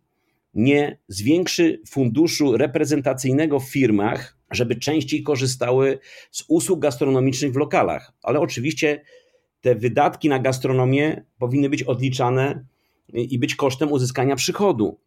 nie 0.56 0.98
zwiększy 1.08 1.80
funduszu 1.88 2.56
reprezentacyjnego 2.56 3.60
w 3.60 3.70
firmach, 3.70 4.38
żeby 4.50 4.76
częściej 4.76 5.22
korzystały 5.22 5.98
z 6.30 6.44
usług 6.48 6.80
gastronomicznych 6.80 7.52
w 7.52 7.56
lokalach? 7.56 8.12
Ale 8.22 8.40
oczywiście 8.40 9.02
te 9.60 9.74
wydatki 9.74 10.28
na 10.28 10.38
gastronomię 10.38 11.24
powinny 11.38 11.68
być 11.68 11.82
odliczane 11.82 12.64
i 13.12 13.38
być 13.38 13.54
kosztem 13.54 13.92
uzyskania 13.92 14.36
przychodu. 14.36 15.00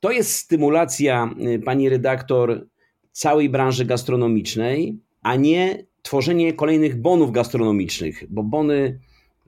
To 0.00 0.10
jest 0.10 0.32
stymulacja, 0.32 1.34
pani 1.64 1.88
redaktor, 1.88 2.66
całej 3.12 3.48
branży 3.48 3.84
gastronomicznej, 3.84 4.98
a 5.22 5.36
nie 5.36 5.86
tworzenie 6.02 6.52
kolejnych 6.52 7.00
bonów 7.00 7.32
gastronomicznych, 7.32 8.24
bo 8.30 8.42
bony 8.42 9.00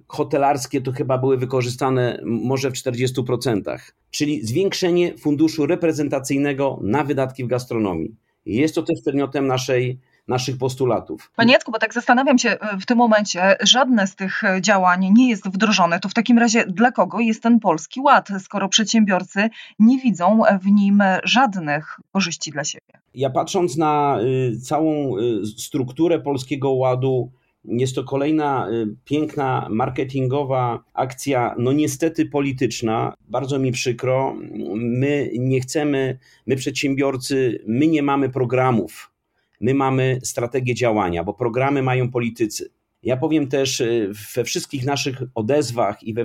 hotelarskie 0.09 0.81
to 0.81 0.93
chyba 0.93 1.19
były 1.19 1.39
wykorzystane 1.39 2.21
może 2.25 2.71
w 2.71 2.75
40%, 2.75 3.79
czyli 4.11 4.47
zwiększenie 4.47 5.19
funduszu 5.19 5.67
reprezentacyjnego 5.67 6.79
na 6.83 7.05
wydatki 7.05 7.45
w 7.45 7.47
gastronomii. 7.47 8.17
Jest 8.47 8.75
to 8.75 8.83
też 8.83 9.01
przedmiotem 9.01 9.47
naszej 9.47 9.99
naszych 10.29 10.59
postulatów. 10.59 11.31
Panie 11.37 11.53
Jacku, 11.53 11.73
bo 11.73 11.79
tak 11.79 11.95
zastanawiam 11.95 12.39
się 12.39 12.51
e, 12.51 12.79
w 12.79 12.87
tym 12.87 12.99
momencie, 12.99 13.57
żadne 13.61 14.07
z 14.07 14.17
tych 14.17 14.45
e, 14.45 14.63
działań 14.63 15.11
nie 15.13 15.29
jest 15.29 15.49
wdrożone. 15.49 16.01
To 16.01 16.09
w 16.09 16.15
takim 16.15 16.39
razie 16.39 16.65
dla 16.67 16.93
kogo 16.93 17.21
jest 17.21 17.43
ten 17.43 17.61
polski 17.61 18.01
ład, 18.01 18.29
skoro 18.41 18.69
przedsiębiorcy 18.69 19.49
nie 19.79 19.99
widzą 19.99 20.43
w 20.63 20.67
nim 20.67 21.03
żadnych 21.25 22.01
korzyści 22.13 22.51
dla 22.51 22.65
siebie? 22.65 23.01
Ja 23.15 23.31
patrząc 23.31 23.77
na 23.77 24.19
y, 24.55 24.61
całą 24.61 25.19
y, 25.19 25.47
strukturę 25.47 26.21
polskiego 26.21 26.71
ładu, 26.71 27.31
jest 27.69 27.95
to 27.95 28.05
kolejna 28.05 28.69
y, 28.71 28.97
piękna 29.05 29.69
marketingowa 29.71 30.85
akcja, 30.95 31.55
no 31.59 31.73
niestety 31.73 32.27
polityczna. 32.27 33.15
Bardzo 33.29 33.59
mi 33.59 33.73
przykro. 33.73 34.37
My 34.75 35.31
nie 35.39 35.61
chcemy, 35.61 36.19
my 36.47 36.57
przedsiębiorcy, 36.57 37.65
my 37.67 37.87
nie 37.87 38.03
mamy 38.03 38.31
programów 38.31 39.17
My 39.61 39.75
mamy 39.75 40.19
strategię 40.23 40.75
działania, 40.75 41.25
bo 41.25 41.35
programy 41.35 41.83
mają 41.83 42.11
politycy. 42.11 42.71
Ja 43.03 43.17
powiem 43.17 43.49
też 43.49 43.81
y, 43.81 44.13
we 44.35 44.45
wszystkich 44.45 44.85
naszych 44.85 45.23
odezwach 45.35 46.03
i 46.03 46.15
we 46.15 46.25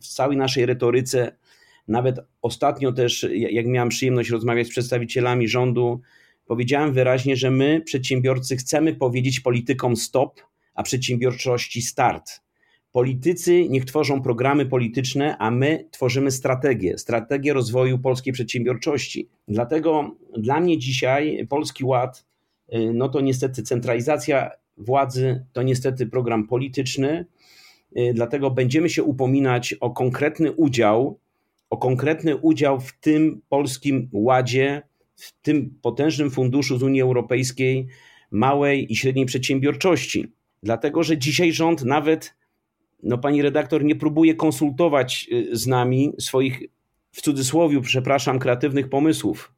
w 0.00 0.06
całej 0.08 0.36
naszej 0.36 0.66
retoryce, 0.66 1.36
nawet 1.88 2.16
ostatnio 2.42 2.92
też, 2.92 3.26
jak 3.32 3.66
miałem 3.66 3.88
przyjemność 3.88 4.30
rozmawiać 4.30 4.66
z 4.66 4.70
przedstawicielami 4.70 5.48
rządu, 5.48 6.00
powiedziałem 6.46 6.92
wyraźnie, 6.92 7.36
że 7.36 7.50
my, 7.50 7.82
przedsiębiorcy, 7.84 8.56
chcemy 8.56 8.94
powiedzieć 8.94 9.40
politykom 9.40 9.96
stop, 9.96 10.40
a 10.74 10.82
przedsiębiorczości 10.82 11.82
start. 11.82 12.40
Politycy 12.92 13.68
niech 13.68 13.84
tworzą 13.84 14.22
programy 14.22 14.66
polityczne, 14.66 15.36
a 15.38 15.50
my 15.50 15.88
tworzymy 15.90 16.30
strategię, 16.30 16.98
strategię 16.98 17.52
rozwoju 17.52 17.98
polskiej 17.98 18.32
przedsiębiorczości. 18.32 19.28
Dlatego 19.48 20.16
dla 20.36 20.60
mnie 20.60 20.78
dzisiaj 20.78 21.46
Polski 21.48 21.84
Ład 21.84 22.24
Y, 22.74 22.92
no 22.94 23.08
to 23.08 23.20
niestety 23.20 23.62
centralizacja 23.62 24.50
władzy 24.76 25.44
to 25.52 25.62
niestety 25.62 26.06
program 26.06 26.48
polityczny, 26.48 27.26
y, 27.96 28.12
dlatego 28.14 28.50
będziemy 28.50 28.90
się 28.90 29.02
upominać 29.02 29.74
o 29.74 29.90
konkretny 29.90 30.52
udział, 30.52 31.18
o 31.70 31.76
konkretny 31.76 32.36
udział 32.36 32.80
w 32.80 32.92
tym 32.92 33.40
polskim 33.48 34.08
ładzie, 34.12 34.82
w 35.16 35.42
tym 35.42 35.78
potężnym 35.82 36.30
funduszu 36.30 36.78
z 36.78 36.82
Unii 36.82 37.02
Europejskiej 37.02 37.86
małej 38.30 38.92
i 38.92 38.96
średniej 38.96 39.26
przedsiębiorczości. 39.26 40.32
Dlatego, 40.62 41.02
że 41.02 41.18
dzisiaj 41.18 41.52
rząd 41.52 41.84
nawet, 41.84 42.34
no 43.02 43.18
pani 43.18 43.42
redaktor, 43.42 43.84
nie 43.84 43.96
próbuje 43.96 44.34
konsultować 44.34 45.28
y, 45.32 45.56
z 45.56 45.66
nami 45.66 46.12
swoich, 46.18 46.62
w 47.12 47.22
cudzysłowie, 47.22 47.80
przepraszam, 47.80 48.38
kreatywnych 48.38 48.88
pomysłów. 48.88 49.52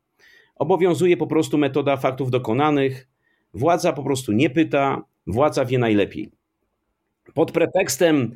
Obowiązuje 0.56 1.16
po 1.16 1.26
prostu 1.26 1.58
metoda 1.58 1.96
faktów 1.96 2.30
dokonanych. 2.30 3.08
Władza 3.54 3.92
po 3.92 4.02
prostu 4.02 4.32
nie 4.32 4.50
pyta, 4.50 5.02
władza 5.26 5.64
wie 5.64 5.78
najlepiej. 5.78 6.30
Pod 7.34 7.52
pretekstem 7.52 8.34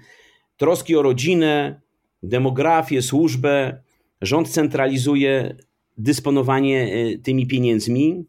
troski 0.56 0.96
o 0.96 1.02
rodzinę, 1.02 1.80
demografię, 2.22 3.02
służbę, 3.02 3.82
rząd 4.20 4.48
centralizuje 4.48 5.56
dysponowanie 5.98 6.92
e, 6.92 7.18
tymi 7.18 7.46
pieniędzmi. 7.46 8.24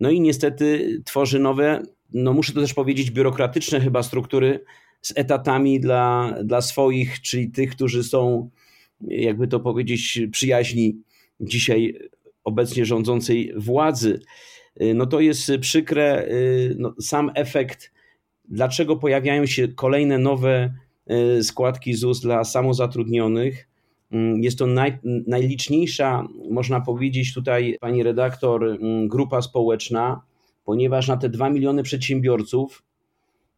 No 0.00 0.10
i 0.10 0.20
niestety 0.20 1.00
tworzy 1.04 1.38
nowe, 1.38 1.82
no 2.12 2.32
muszę 2.32 2.52
to 2.52 2.60
też 2.60 2.74
powiedzieć, 2.74 3.10
biurokratyczne 3.10 3.80
chyba 3.80 4.02
struktury 4.02 4.64
z 5.02 5.12
etatami 5.16 5.80
dla, 5.80 6.34
dla 6.44 6.60
swoich, 6.60 7.20
czyli 7.20 7.50
tych, 7.50 7.70
którzy 7.70 8.04
są, 8.04 8.50
jakby 9.00 9.48
to 9.48 9.60
powiedzieć, 9.60 10.20
przyjaźni 10.32 11.02
dzisiaj 11.40 11.98
obecnie 12.44 12.86
rządzącej 12.86 13.52
władzy. 13.56 14.20
Y, 14.82 14.94
no 14.94 15.06
to 15.06 15.20
jest 15.20 15.50
przykre. 15.60 16.28
Y, 16.28 16.76
no, 16.78 16.94
sam 17.00 17.30
efekt, 17.34 17.92
dlaczego 18.48 18.96
pojawiają 18.96 19.46
się 19.46 19.68
kolejne 19.68 20.18
nowe 20.18 20.74
y, 21.38 21.44
składki 21.44 21.94
ZUS 21.94 22.20
dla 22.20 22.44
samozatrudnionych. 22.44 23.68
Jest 24.40 24.58
to 24.58 24.66
naj, 24.66 24.98
najliczniejsza, 25.26 26.28
można 26.50 26.80
powiedzieć 26.80 27.34
tutaj, 27.34 27.76
pani 27.80 28.02
redaktor, 28.02 28.78
grupa 29.06 29.42
społeczna. 29.42 30.22
Ponieważ 30.68 31.08
na 31.08 31.16
te 31.16 31.28
2 31.28 31.50
miliony 31.50 31.82
przedsiębiorców 31.82 32.82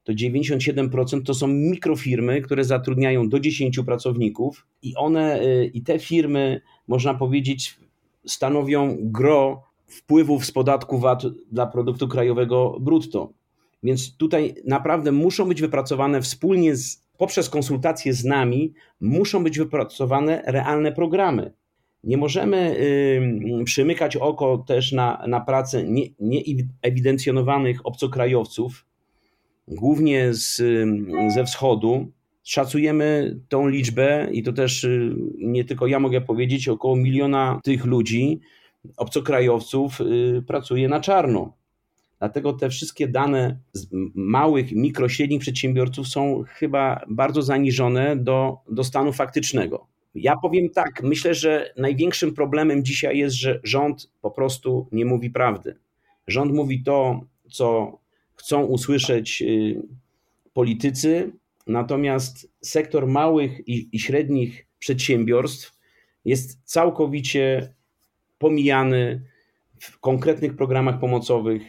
to 0.04 0.12
97% 0.12 1.22
to 1.22 1.34
są 1.34 1.46
mikrofirmy, 1.46 2.42
które 2.42 2.64
zatrudniają 2.64 3.28
do 3.28 3.40
10 3.40 3.80
pracowników 3.86 4.66
i 4.82 4.96
one 4.96 5.42
y, 5.42 5.70
i 5.74 5.82
te 5.82 5.98
firmy, 5.98 6.60
można 6.88 7.14
powiedzieć, 7.14 7.76
stanowią 8.26 8.96
gro 9.00 9.62
wpływów 9.86 10.46
z 10.46 10.52
podatku 10.52 10.98
VAT 10.98 11.22
dla 11.52 11.66
produktu 11.66 12.08
krajowego 12.08 12.76
brutto. 12.80 13.32
Więc 13.82 14.16
tutaj 14.16 14.54
naprawdę 14.64 15.12
muszą 15.12 15.48
być 15.48 15.60
wypracowane 15.60 16.22
wspólnie 16.22 16.76
z, 16.76 17.02
poprzez 17.18 17.48
konsultacje 17.48 18.14
z 18.14 18.24
nami, 18.24 18.72
muszą 19.00 19.44
być 19.44 19.58
wypracowane 19.58 20.42
realne 20.46 20.92
programy. 20.92 21.52
Nie 22.04 22.16
możemy 22.16 22.76
przymykać 23.64 24.16
oko 24.16 24.58
też 24.58 24.92
na, 24.92 25.24
na 25.28 25.40
pracę 25.40 25.84
nieewidencjonowanych 26.20 27.76
nie 27.76 27.82
obcokrajowców, 27.86 28.86
głównie 29.68 30.34
z, 30.34 30.62
ze 31.34 31.44
wschodu. 31.44 32.12
Szacujemy 32.42 33.36
tą 33.48 33.68
liczbę, 33.68 34.28
i 34.32 34.42
to 34.42 34.52
też 34.52 34.84
y, 34.84 35.16
nie 35.38 35.64
tylko 35.64 35.86
ja 35.86 36.00
mogę 36.00 36.20
powiedzieć, 36.20 36.68
około 36.68 36.96
miliona 36.96 37.60
tych 37.64 37.84
ludzi, 37.84 38.40
obcokrajowców, 38.96 40.00
y, 40.00 40.42
pracuje 40.46 40.88
na 40.88 41.00
czarno. 41.00 41.56
Dlatego 42.18 42.52
te 42.52 42.70
wszystkie 42.70 43.08
dane 43.08 43.58
z 43.72 43.88
małych, 44.14 44.72
mikro, 44.72 45.08
średnich 45.08 45.40
przedsiębiorców 45.40 46.08
są 46.08 46.44
chyba 46.46 47.04
bardzo 47.08 47.42
zaniżone 47.42 48.16
do, 48.16 48.56
do 48.70 48.84
stanu 48.84 49.12
faktycznego. 49.12 49.86
Ja 50.14 50.36
powiem 50.36 50.70
tak, 50.70 51.02
myślę, 51.02 51.34
że 51.34 51.74
największym 51.76 52.34
problemem 52.34 52.84
dzisiaj 52.84 53.18
jest, 53.18 53.36
że 53.36 53.60
rząd 53.64 54.12
po 54.20 54.30
prostu 54.30 54.88
nie 54.92 55.04
mówi 55.04 55.30
prawdy. 55.30 55.76
Rząd 56.26 56.52
mówi 56.52 56.82
to, 56.82 57.20
co 57.50 57.98
chcą 58.34 58.62
usłyszeć 58.64 59.42
y, 59.42 59.82
politycy, 60.52 61.32
natomiast 61.66 62.48
sektor 62.60 63.06
małych 63.06 63.68
i, 63.68 63.88
i 63.92 64.00
średnich 64.00 64.66
przedsiębiorstw 64.78 65.78
jest 66.24 66.60
całkowicie 66.64 67.74
pomijany 68.38 69.24
w 69.80 70.00
konkretnych 70.00 70.56
programach 70.56 71.00
pomocowych, 71.00 71.62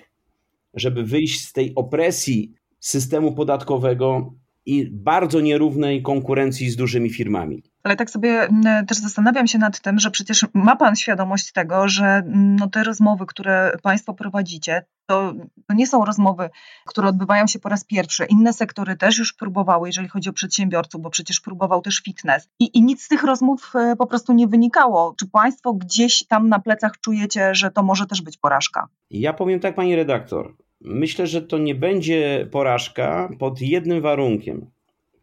żeby 0.73 1.03
wyjść 1.03 1.47
z 1.47 1.53
tej 1.53 1.75
opresji 1.75 2.53
systemu 2.79 3.33
podatkowego 3.33 4.33
i 4.65 4.89
bardzo 4.91 5.41
nierównej 5.41 6.01
konkurencji 6.01 6.69
z 6.69 6.75
dużymi 6.75 7.09
firmami. 7.09 7.63
Ale 7.83 7.95
tak 7.95 8.09
sobie 8.09 8.29
mm, 8.29 8.85
też 8.85 8.97
zastanawiam 8.97 9.47
się 9.47 9.57
nad 9.57 9.81
tym, 9.81 9.99
że 9.99 10.11
przecież 10.11 10.45
ma 10.53 10.75
Pan 10.75 10.95
świadomość 10.95 11.51
tego, 11.51 11.87
że 11.87 12.05
mm, 12.05 12.55
no 12.55 12.69
te 12.69 12.83
rozmowy, 12.83 13.25
które 13.25 13.77
Państwo 13.83 14.13
prowadzicie, 14.13 14.85
to, 15.05 15.33
to 15.67 15.73
nie 15.73 15.87
są 15.87 16.05
rozmowy, 16.05 16.49
które 16.85 17.07
odbywają 17.07 17.47
się 17.47 17.59
po 17.59 17.69
raz 17.69 17.83
pierwszy. 17.83 18.25
Inne 18.25 18.53
sektory 18.53 18.97
też 18.97 19.17
już 19.17 19.33
próbowały, 19.33 19.89
jeżeli 19.89 20.07
chodzi 20.07 20.29
o 20.29 20.33
przedsiębiorców, 20.33 21.01
bo 21.01 21.09
przecież 21.09 21.39
próbował 21.39 21.81
też 21.81 22.01
fitness. 22.05 22.49
I, 22.59 22.77
i 22.77 22.83
nic 22.83 23.03
z 23.03 23.07
tych 23.07 23.23
rozmów 23.23 23.73
e, 23.75 23.95
po 23.95 24.07
prostu 24.07 24.33
nie 24.33 24.47
wynikało. 24.47 25.15
Czy 25.19 25.27
Państwo 25.27 25.73
gdzieś 25.73 26.27
tam 26.27 26.49
na 26.49 26.59
plecach 26.59 26.99
czujecie, 26.99 27.55
że 27.55 27.71
to 27.71 27.83
może 27.83 28.05
też 28.05 28.21
być 28.21 28.37
porażka? 28.37 28.87
Ja 29.09 29.33
powiem 29.33 29.59
tak, 29.59 29.75
Pani 29.75 29.95
redaktor. 29.95 30.55
Myślę, 30.81 31.27
że 31.27 31.41
to 31.41 31.57
nie 31.57 31.75
będzie 31.75 32.47
porażka 32.51 33.29
pod 33.39 33.61
jednym 33.61 34.01
warunkiem. 34.01 34.65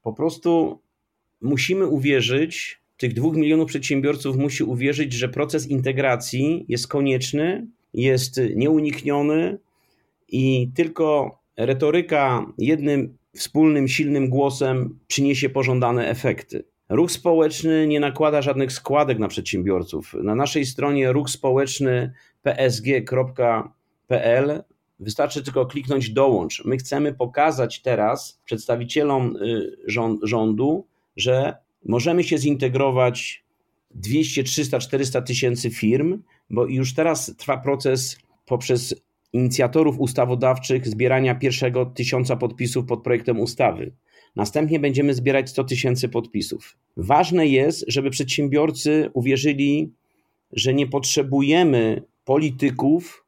Po 0.03 0.13
prostu 0.13 0.81
musimy 1.41 1.87
uwierzyć, 1.87 2.81
tych 2.97 3.15
dwóch 3.15 3.37
milionów 3.37 3.69
przedsiębiorców 3.69 4.37
musi 4.37 4.65
uwierzyć, 4.65 5.13
że 5.13 5.29
proces 5.29 5.67
integracji 5.67 6.65
jest 6.69 6.89
konieczny, 6.89 7.67
jest 7.95 8.41
nieunikniony 8.57 9.59
i 10.29 10.71
tylko 10.75 11.39
retoryka 11.57 12.47
jednym 12.59 13.19
wspólnym, 13.37 13.89
silnym 13.89 14.29
głosem 14.29 14.99
przyniesie 15.07 15.49
pożądane 15.49 16.09
efekty. 16.09 16.65
Ruch 16.89 17.11
społeczny 17.11 17.87
nie 17.87 18.01
nakłada 18.01 18.43
żadnych 18.43 18.73
składek 18.73 19.19
na 19.19 19.29
przedsiębiorców. 19.29 20.15
Na 20.23 20.35
naszej 20.35 20.67
stronie 20.67 21.13
ruch 21.13 21.31
społeczny 21.31 22.13
psg.pl 22.43 23.13
wystarczy 25.01 25.43
tylko 25.43 25.67
kliknąć 25.67 26.11
dołącz. 26.11 26.65
My 26.65 26.77
chcemy 26.77 27.15
pokazać 27.15 27.83
teraz 27.83 28.41
przedstawicielom 28.45 29.37
y, 29.37 29.77
rządu, 30.23 30.87
że 31.17 31.57
możemy 31.85 32.25
się 32.25 32.39
zintegrować 32.39 33.45
200, 33.95 34.45
300, 34.45 34.79
400 34.79 35.23
tysięcy 35.23 35.71
firm, 35.71 36.23
bo 36.51 36.67
już 36.67 36.95
teraz 36.95 37.35
trwa 37.37 37.59
proces 37.59 38.19
poprzez 38.47 38.95
inicjatorów 39.33 39.99
ustawodawczych 39.99 40.89
zbierania 40.89 41.35
pierwszego 41.35 41.87
tysiąca 41.87 42.37
podpisów 42.37 42.87
pod 42.87 43.03
projektem 43.03 43.41
ustawy. 43.41 43.93
Następnie 44.37 44.81
będziemy 44.81 45.15
zbierać 45.15 45.51
100 45.51 45.65
tysięcy 45.65 46.09
podpisów. 46.09 46.77
Ważne 46.97 47.47
jest, 47.47 47.85
żeby 47.89 48.11
przedsiębiorcy 48.11 49.11
uwierzyli, 49.15 49.93
że 50.53 50.75
nie 50.75 50.87
potrzebujemy 50.87 52.03
polityków 52.25 53.25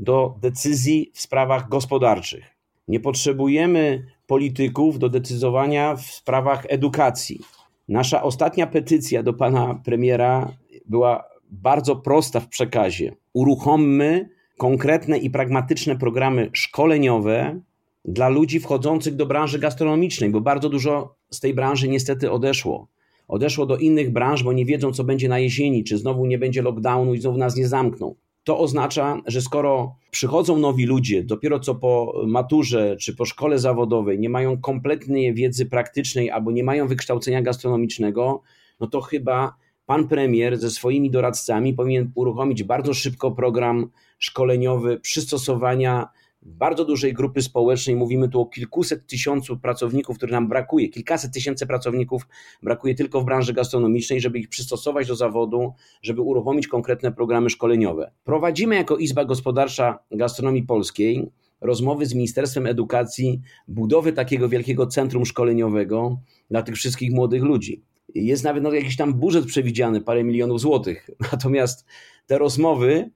do 0.00 0.34
decyzji 0.42 1.10
w 1.14 1.20
sprawach 1.20 1.68
gospodarczych. 1.68 2.44
Nie 2.88 3.00
potrzebujemy 3.00 4.06
polityków 4.26 4.98
do 4.98 5.08
decyzowania 5.08 5.96
w 5.96 6.02
sprawach 6.02 6.66
edukacji. 6.68 7.40
Nasza 7.88 8.22
ostatnia 8.22 8.66
petycja 8.66 9.22
do 9.22 9.32
pana 9.32 9.80
premiera 9.84 10.52
była 10.86 11.24
bardzo 11.50 11.96
prosta 11.96 12.40
w 12.40 12.48
przekazie. 12.48 13.16
Uruchommy 13.32 14.28
konkretne 14.58 15.18
i 15.18 15.30
pragmatyczne 15.30 15.96
programy 15.96 16.50
szkoleniowe 16.52 17.60
dla 18.04 18.28
ludzi 18.28 18.60
wchodzących 18.60 19.16
do 19.16 19.26
branży 19.26 19.58
gastronomicznej, 19.58 20.30
bo 20.30 20.40
bardzo 20.40 20.68
dużo 20.68 21.14
z 21.30 21.40
tej 21.40 21.54
branży 21.54 21.88
niestety 21.88 22.30
odeszło. 22.30 22.88
Odeszło 23.28 23.66
do 23.66 23.76
innych 23.76 24.12
branż, 24.12 24.42
bo 24.42 24.52
nie 24.52 24.64
wiedzą, 24.64 24.92
co 24.92 25.04
będzie 25.04 25.28
na 25.28 25.38
jesieni, 25.38 25.84
czy 25.84 25.98
znowu 25.98 26.26
nie 26.26 26.38
będzie 26.38 26.62
lockdownu 26.62 27.14
i 27.14 27.20
znowu 27.20 27.38
nas 27.38 27.56
nie 27.56 27.68
zamkną. 27.68 28.14
To 28.44 28.58
oznacza, 28.58 29.22
że 29.26 29.40
skoro 29.40 29.96
przychodzą 30.10 30.58
nowi 30.58 30.86
ludzie, 30.86 31.24
dopiero 31.24 31.60
co 31.60 31.74
po 31.74 32.22
maturze 32.26 32.96
czy 32.96 33.16
po 33.16 33.24
szkole 33.24 33.58
zawodowej, 33.58 34.18
nie 34.18 34.28
mają 34.28 34.60
kompletnej 34.60 35.34
wiedzy 35.34 35.66
praktycznej 35.66 36.30
albo 36.30 36.50
nie 36.50 36.64
mają 36.64 36.88
wykształcenia 36.88 37.42
gastronomicznego, 37.42 38.42
no 38.80 38.86
to 38.86 39.00
chyba 39.00 39.54
pan 39.86 40.08
premier 40.08 40.58
ze 40.58 40.70
swoimi 40.70 41.10
doradcami 41.10 41.74
powinien 41.74 42.12
uruchomić 42.14 42.62
bardzo 42.62 42.94
szybko 42.94 43.30
program 43.30 43.90
szkoleniowy 44.18 45.00
przystosowania 45.00 46.08
bardzo 46.42 46.84
dużej 46.84 47.14
grupy 47.14 47.42
społecznej, 47.42 47.96
mówimy 47.96 48.28
tu 48.28 48.40
o 48.40 48.46
kilkuset 48.46 49.06
tysiącu 49.06 49.58
pracowników, 49.58 50.16
których 50.16 50.32
nam 50.32 50.48
brakuje, 50.48 50.88
kilkaset 50.88 51.32
tysięcy 51.32 51.66
pracowników 51.66 52.28
brakuje 52.62 52.94
tylko 52.94 53.20
w 53.20 53.24
branży 53.24 53.52
gastronomicznej, 53.52 54.20
żeby 54.20 54.38
ich 54.38 54.48
przystosować 54.48 55.08
do 55.08 55.16
zawodu, 55.16 55.72
żeby 56.02 56.20
uruchomić 56.20 56.68
konkretne 56.68 57.12
programy 57.12 57.50
szkoleniowe. 57.50 58.10
Prowadzimy 58.24 58.74
jako 58.76 58.96
Izba 58.96 59.24
Gospodarcza 59.24 59.98
Gastronomii 60.10 60.62
Polskiej 60.62 61.30
rozmowy 61.60 62.06
z 62.06 62.14
Ministerstwem 62.14 62.66
Edukacji 62.66 63.40
budowy 63.68 64.12
takiego 64.12 64.48
wielkiego 64.48 64.86
centrum 64.86 65.26
szkoleniowego 65.26 66.20
dla 66.50 66.62
tych 66.62 66.74
wszystkich 66.74 67.12
młodych 67.12 67.42
ludzi. 67.42 67.82
Jest 68.14 68.44
nawet 68.44 68.62
no, 68.62 68.72
jakiś 68.72 68.96
tam 68.96 69.14
budżet 69.14 69.46
przewidziany, 69.46 70.00
parę 70.00 70.24
milionów 70.24 70.60
złotych. 70.60 71.10
Natomiast 71.32 71.86
te 72.26 72.38
rozmowy 72.38 73.10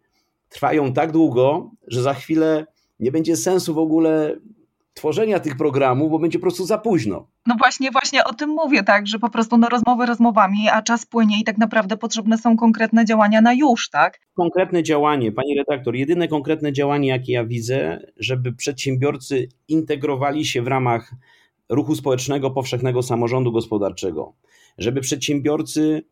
trwają 0.48 0.92
tak 0.92 1.12
długo, 1.12 1.70
że 1.86 2.02
za 2.02 2.14
chwilę 2.14 2.66
nie 3.04 3.12
będzie 3.12 3.36
sensu 3.36 3.74
w 3.74 3.78
ogóle 3.78 4.36
tworzenia 4.94 5.40
tych 5.40 5.56
programów, 5.56 6.10
bo 6.10 6.18
będzie 6.18 6.38
po 6.38 6.42
prostu 6.42 6.66
za 6.66 6.78
późno. 6.78 7.26
No 7.46 7.54
właśnie, 7.58 7.90
właśnie 7.90 8.24
o 8.24 8.34
tym 8.34 8.50
mówię, 8.50 8.82
tak, 8.82 9.06
że 9.06 9.18
po 9.18 9.30
prostu 9.30 9.56
no 9.56 9.68
rozmowy 9.68 10.06
rozmowami, 10.06 10.68
a 10.68 10.82
czas 10.82 11.06
płynie 11.06 11.40
i 11.40 11.44
tak 11.44 11.58
naprawdę 11.58 11.96
potrzebne 11.96 12.38
są 12.38 12.56
konkretne 12.56 13.04
działania 13.04 13.40
na 13.40 13.52
już, 13.54 13.90
tak? 13.90 14.20
Konkretne 14.34 14.82
działanie, 14.82 15.32
pani 15.32 15.54
redaktor, 15.54 15.94
jedyne 15.94 16.28
konkretne 16.28 16.72
działanie, 16.72 17.08
jakie 17.08 17.32
ja 17.32 17.44
widzę, 17.44 17.98
żeby 18.16 18.52
przedsiębiorcy 18.52 19.48
integrowali 19.68 20.44
się 20.44 20.62
w 20.62 20.66
ramach 20.66 21.14
ruchu 21.68 21.94
społecznego 21.94 22.50
powszechnego 22.50 23.02
samorządu 23.02 23.52
gospodarczego, 23.52 24.32
żeby 24.78 25.00
przedsiębiorcy 25.00 26.02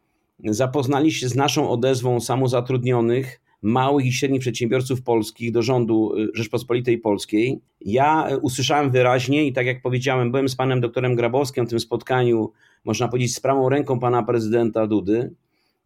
zapoznali 0.45 1.13
się 1.13 1.29
z 1.29 1.35
naszą 1.35 1.71
odezwą 1.71 2.21
samozatrudnionych, 2.21 3.41
małych 3.63 4.07
i 4.07 4.13
średnich 4.13 4.41
przedsiębiorców 4.41 5.03
polskich 5.03 5.53
do 5.53 5.63
rządu 5.63 6.15
y, 6.17 6.29
Rzeczpospolitej 6.35 6.99
Polskiej. 6.99 7.61
Ja 7.81 8.29
y, 8.31 8.39
usłyszałem 8.39 8.91
wyraźnie 8.91 9.47
i 9.47 9.53
tak 9.53 9.67
jak 9.67 9.83
powiedziałem, 9.83 10.31
byłem 10.31 10.49
z 10.49 10.57
panem 10.57 10.81
doktorem 10.81 11.15
Grabowskim 11.15 11.67
w 11.67 11.71
tym 11.71 11.81
spotkaniu, 11.81 12.53
można 12.85 13.09
powiedzieć, 13.09 13.35
z 13.35 13.41
prawą 13.41 13.69
ręką 13.69 14.01
pana 14.01 14.23
prezydenta 14.23 14.87
Dudy. 14.87 15.35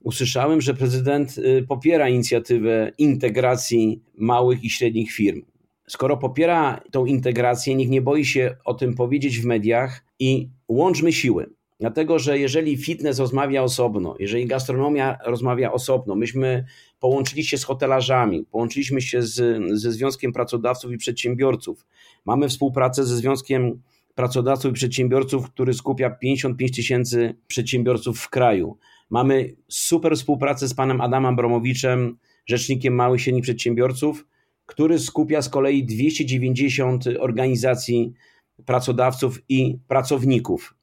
Usłyszałem, 0.02 0.60
że 0.60 0.74
prezydent 0.74 1.38
y, 1.38 1.66
popiera 1.68 2.08
inicjatywę 2.08 2.92
integracji 2.98 4.02
małych 4.18 4.64
i 4.64 4.70
średnich 4.70 5.12
firm. 5.12 5.42
Skoro 5.88 6.16
popiera 6.16 6.80
tą 6.90 7.04
integrację, 7.04 7.74
niech 7.74 7.88
nie 7.88 8.02
boi 8.02 8.24
się 8.24 8.56
o 8.64 8.74
tym 8.74 8.94
powiedzieć 8.94 9.40
w 9.40 9.44
mediach 9.44 10.04
i 10.18 10.48
łączmy 10.68 11.12
siły. 11.12 11.55
Dlatego, 11.80 12.18
że 12.18 12.38
jeżeli 12.38 12.76
fitness 12.76 13.18
rozmawia 13.18 13.62
osobno, 13.62 14.14
jeżeli 14.18 14.46
gastronomia 14.46 15.18
rozmawia 15.26 15.72
osobno, 15.72 16.14
myśmy 16.14 16.64
połączyli 17.00 17.44
się 17.44 17.58
z 17.58 17.64
hotelarzami, 17.64 18.46
połączyliśmy 18.50 19.00
się 19.00 19.22
z, 19.22 19.62
ze 19.80 19.92
Związkiem 19.92 20.32
Pracodawców 20.32 20.92
i 20.92 20.96
Przedsiębiorców, 20.96 21.86
mamy 22.24 22.48
współpracę 22.48 23.04
ze 23.04 23.16
Związkiem 23.16 23.82
Pracodawców 24.14 24.70
i 24.70 24.74
Przedsiębiorców, 24.74 25.50
który 25.50 25.74
skupia 25.74 26.10
55 26.10 26.76
tysięcy 26.76 27.34
przedsiębiorców 27.46 28.20
w 28.20 28.30
kraju. 28.30 28.78
Mamy 29.10 29.54
super 29.68 30.16
współpracę 30.16 30.68
z 30.68 30.74
panem 30.74 31.00
Adamem 31.00 31.36
Bromowiczem, 31.36 32.18
rzecznikiem 32.46 32.94
małych 32.94 33.20
i 33.20 33.24
średnich 33.24 33.42
przedsiębiorców, 33.42 34.26
który 34.66 34.98
skupia 34.98 35.42
z 35.42 35.48
kolei 35.48 35.84
290 35.84 37.04
organizacji 37.18 38.12
pracodawców 38.66 39.42
i 39.48 39.78
pracowników. 39.88 40.74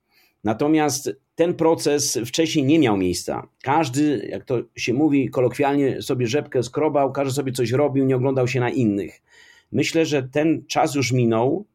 Natomiast 0.43 1.11
ten 1.35 1.53
proces 1.53 2.19
wcześniej 2.25 2.65
nie 2.65 2.79
miał 2.79 2.97
miejsca. 2.97 3.47
Każdy, 3.61 4.27
jak 4.31 4.45
to 4.45 4.59
się 4.75 4.93
mówi 4.93 5.29
kolokwialnie, 5.29 6.01
sobie 6.01 6.27
rzepkę 6.27 6.63
skrobał, 6.63 7.11
każdy 7.11 7.33
sobie 7.33 7.51
coś 7.51 7.71
robił, 7.71 8.05
nie 8.05 8.15
oglądał 8.15 8.47
się 8.47 8.59
na 8.59 8.69
innych. 8.69 9.21
Myślę, 9.71 10.05
że 10.05 10.23
ten 10.23 10.65
czas 10.67 10.95
już 10.95 11.11
minął. 11.11 11.65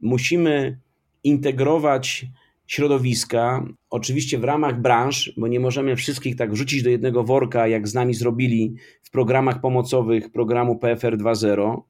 Musimy 0.00 0.78
integrować 1.24 2.26
środowiska, 2.66 3.64
oczywiście 3.90 4.38
w 4.38 4.44
ramach 4.44 4.80
branż, 4.80 5.32
bo 5.36 5.48
nie 5.48 5.60
możemy 5.60 5.96
wszystkich 5.96 6.36
tak 6.36 6.52
wrzucić 6.52 6.82
do 6.82 6.90
jednego 6.90 7.24
worka, 7.24 7.68
jak 7.68 7.88
z 7.88 7.94
nami 7.94 8.14
zrobili 8.14 8.74
w 9.02 9.10
programach 9.10 9.60
pomocowych 9.60 10.32
programu 10.32 10.78
PFR 10.78 11.16
2.0 11.16 11.80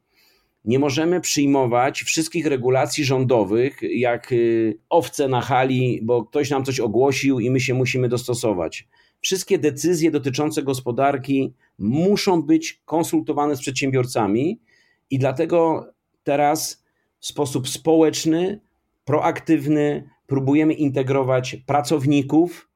nie 0.64 0.78
możemy 0.78 1.20
przyjmować 1.20 2.02
wszystkich 2.02 2.46
regulacji 2.46 3.04
rządowych, 3.04 3.80
jak 3.82 4.32
y, 4.32 4.78
owce 4.88 5.28
na 5.28 5.40
hali, 5.40 6.00
bo 6.02 6.24
ktoś 6.24 6.50
nam 6.50 6.64
coś 6.64 6.80
ogłosił 6.80 7.40
i 7.40 7.50
my 7.50 7.60
się 7.60 7.74
musimy 7.74 8.08
dostosować. 8.08 8.88
Wszystkie 9.20 9.58
decyzje 9.58 10.10
dotyczące 10.10 10.62
gospodarki 10.62 11.52
muszą 11.78 12.42
być 12.42 12.80
konsultowane 12.84 13.56
z 13.56 13.60
przedsiębiorcami 13.60 14.60
i 15.10 15.18
dlatego 15.18 15.86
teraz 16.24 16.84
w 17.20 17.26
sposób 17.26 17.68
społeczny, 17.68 18.60
proaktywny 19.04 20.08
próbujemy 20.26 20.74
integrować 20.74 21.56
pracowników, 21.66 22.68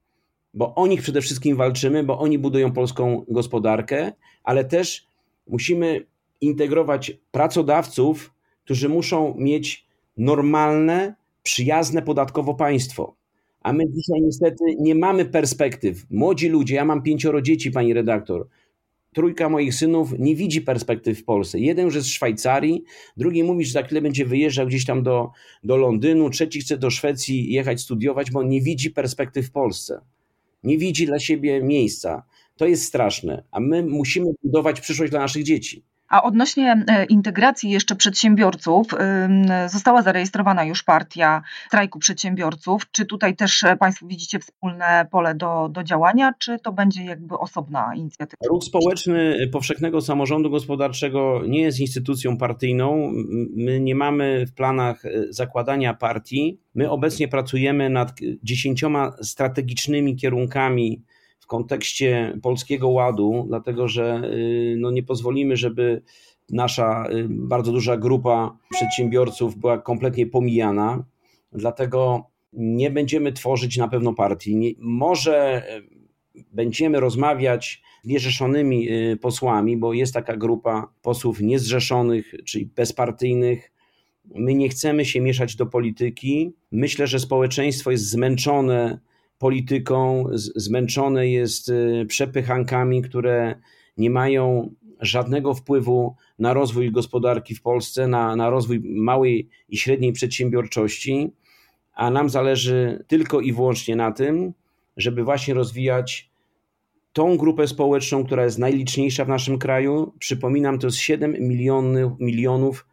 bo 0.54 0.74
o 0.74 0.86
nich 0.86 1.02
przede 1.02 1.20
wszystkim 1.20 1.56
walczymy, 1.56 2.04
bo 2.04 2.18
oni 2.18 2.38
budują 2.38 2.72
polską 2.72 3.24
gospodarkę, 3.28 4.12
ale 4.44 4.64
też 4.64 5.06
musimy 5.46 6.06
integrować 6.40 7.12
pracodawców, 7.30 8.34
którzy 8.64 8.88
muszą 8.88 9.34
mieć 9.38 9.86
normalne, 10.16 11.14
przyjazne 11.42 12.02
podatkowo 12.02 12.54
państwo. 12.54 13.16
A 13.60 13.72
my 13.72 13.84
dzisiaj 13.86 14.20
niestety 14.22 14.64
nie 14.78 14.94
mamy 14.94 15.24
perspektyw. 15.24 16.06
Młodzi 16.10 16.48
ludzie, 16.48 16.74
ja 16.74 16.84
mam 16.84 17.02
pięcioro 17.02 17.42
dzieci, 17.42 17.70
pani 17.70 17.94
redaktor. 17.94 18.48
Trójka 19.14 19.48
moich 19.48 19.74
synów 19.74 20.18
nie 20.18 20.36
widzi 20.36 20.60
perspektyw 20.60 21.18
w 21.18 21.24
Polsce. 21.24 21.60
Jeden 21.60 21.86
już 21.86 21.94
jest 21.94 22.06
z 22.06 22.10
Szwajcarii, 22.10 22.84
drugi 23.16 23.44
mówi, 23.44 23.64
że 23.64 23.72
za 23.72 23.82
chwilę 23.82 24.02
będzie 24.02 24.26
wyjeżdżał 24.26 24.66
gdzieś 24.66 24.84
tam 24.84 25.02
do, 25.02 25.30
do 25.64 25.76
Londynu, 25.76 26.30
trzeci 26.30 26.60
chce 26.60 26.78
do 26.78 26.90
Szwecji 26.90 27.52
jechać 27.52 27.80
studiować, 27.80 28.30
bo 28.30 28.42
nie 28.42 28.60
widzi 28.60 28.90
perspektyw 28.90 29.46
w 29.46 29.50
Polsce. 29.50 30.00
Nie 30.64 30.78
widzi 30.78 31.06
dla 31.06 31.18
siebie 31.18 31.62
miejsca. 31.62 32.22
To 32.56 32.66
jest 32.66 32.84
straszne, 32.84 33.44
a 33.50 33.60
my 33.60 33.82
musimy 33.82 34.26
budować 34.42 34.80
przyszłość 34.80 35.10
dla 35.10 35.20
naszych 35.20 35.42
dzieci. 35.42 35.84
A 36.08 36.22
odnośnie 36.22 36.84
e, 36.88 37.04
integracji 37.04 37.70
jeszcze 37.70 37.96
przedsiębiorców, 37.96 38.86
została 39.66 40.02
zarejestrowana 40.02 40.64
już 40.64 40.82
partia 40.82 41.42
strajku 41.66 41.98
przedsiębiorców. 41.98 42.90
Czy 42.90 43.06
tutaj 43.06 43.36
też 43.36 43.64
e, 43.64 43.76
Państwo 43.76 44.06
widzicie 44.06 44.38
wspólne 44.38 45.06
pole 45.10 45.34
do, 45.34 45.68
do 45.68 45.84
działania, 45.84 46.32
czy 46.38 46.58
to 46.58 46.72
będzie 46.72 47.04
jakby 47.04 47.38
osobna 47.38 47.94
inicjatywa? 47.94 48.48
Ruch 48.48 48.64
społeczny 48.64 49.48
powszechnego 49.52 50.00
samorządu 50.00 50.50
gospodarczego 50.50 51.42
nie 51.48 51.60
jest 51.60 51.80
instytucją 51.80 52.36
partyjną. 52.36 53.12
My 53.56 53.80
nie 53.80 53.94
mamy 53.94 54.46
w 54.46 54.54
planach 54.54 55.04
e, 55.04 55.10
zakładania 55.30 55.94
partii. 55.94 56.60
My 56.74 56.90
obecnie 56.90 57.28
pracujemy 57.28 57.90
nad 57.90 58.12
dziesięcioma 58.42 59.12
strategicznymi 59.22 60.16
kierunkami 60.16 61.02
kontekście 61.48 62.38
Polskiego 62.42 62.88
Ładu, 62.88 63.44
dlatego 63.48 63.88
że 63.88 64.22
y, 64.24 64.76
no 64.78 64.90
nie 64.90 65.02
pozwolimy, 65.02 65.56
żeby 65.56 66.02
nasza 66.50 67.08
y, 67.10 67.26
bardzo 67.28 67.72
duża 67.72 67.96
grupa 67.96 68.56
przedsiębiorców 68.70 69.56
była 69.56 69.78
kompletnie 69.78 70.26
pomijana. 70.26 71.04
Dlatego 71.52 72.24
nie 72.52 72.90
będziemy 72.90 73.32
tworzyć 73.32 73.76
na 73.76 73.88
pewno 73.88 74.14
partii. 74.14 74.56
Nie, 74.56 74.70
może 74.78 75.62
y, 76.36 76.44
będziemy 76.52 77.00
rozmawiać 77.00 77.82
z 78.04 78.08
niezrzeszonymi 78.08 78.88
posłami, 79.20 79.76
bo 79.76 79.92
jest 79.92 80.14
taka 80.14 80.36
grupa 80.36 80.92
posłów 81.02 81.40
niezrzeszonych, 81.40 82.34
czyli 82.44 82.66
bezpartyjnych. 82.66 83.72
My 84.34 84.54
nie 84.54 84.68
chcemy 84.68 85.04
się 85.04 85.20
mieszać 85.20 85.56
do 85.56 85.66
polityki. 85.66 86.52
Myślę, 86.70 87.06
że 87.06 87.18
społeczeństwo 87.18 87.90
jest 87.90 88.10
zmęczone 88.10 88.98
polityką, 89.38 90.24
zmęczone 90.34 91.28
jest 91.28 91.68
y, 91.68 92.06
przepychankami, 92.08 93.02
które 93.02 93.54
nie 93.96 94.10
mają 94.10 94.70
żadnego 95.00 95.54
wpływu 95.54 96.14
na 96.38 96.52
rozwój 96.54 96.92
gospodarki 96.92 97.54
w 97.54 97.62
Polsce, 97.62 98.08
na, 98.08 98.36
na 98.36 98.50
rozwój 98.50 98.80
małej 98.84 99.48
i 99.68 99.76
średniej 99.76 100.12
przedsiębiorczości, 100.12 101.32
a 101.94 102.10
nam 102.10 102.28
zależy 102.28 103.04
tylko 103.06 103.40
i 103.40 103.52
wyłącznie 103.52 103.96
na 103.96 104.12
tym, 104.12 104.52
żeby 104.96 105.24
właśnie 105.24 105.54
rozwijać 105.54 106.30
tą 107.12 107.36
grupę 107.36 107.68
społeczną, 107.68 108.24
która 108.24 108.44
jest 108.44 108.58
najliczniejsza 108.58 109.24
w 109.24 109.28
naszym 109.28 109.58
kraju. 109.58 110.12
Przypominam, 110.18 110.78
to 110.78 110.86
jest 110.86 110.96
7 110.96 111.36
milionów, 111.40 112.12
milionów 112.20 112.86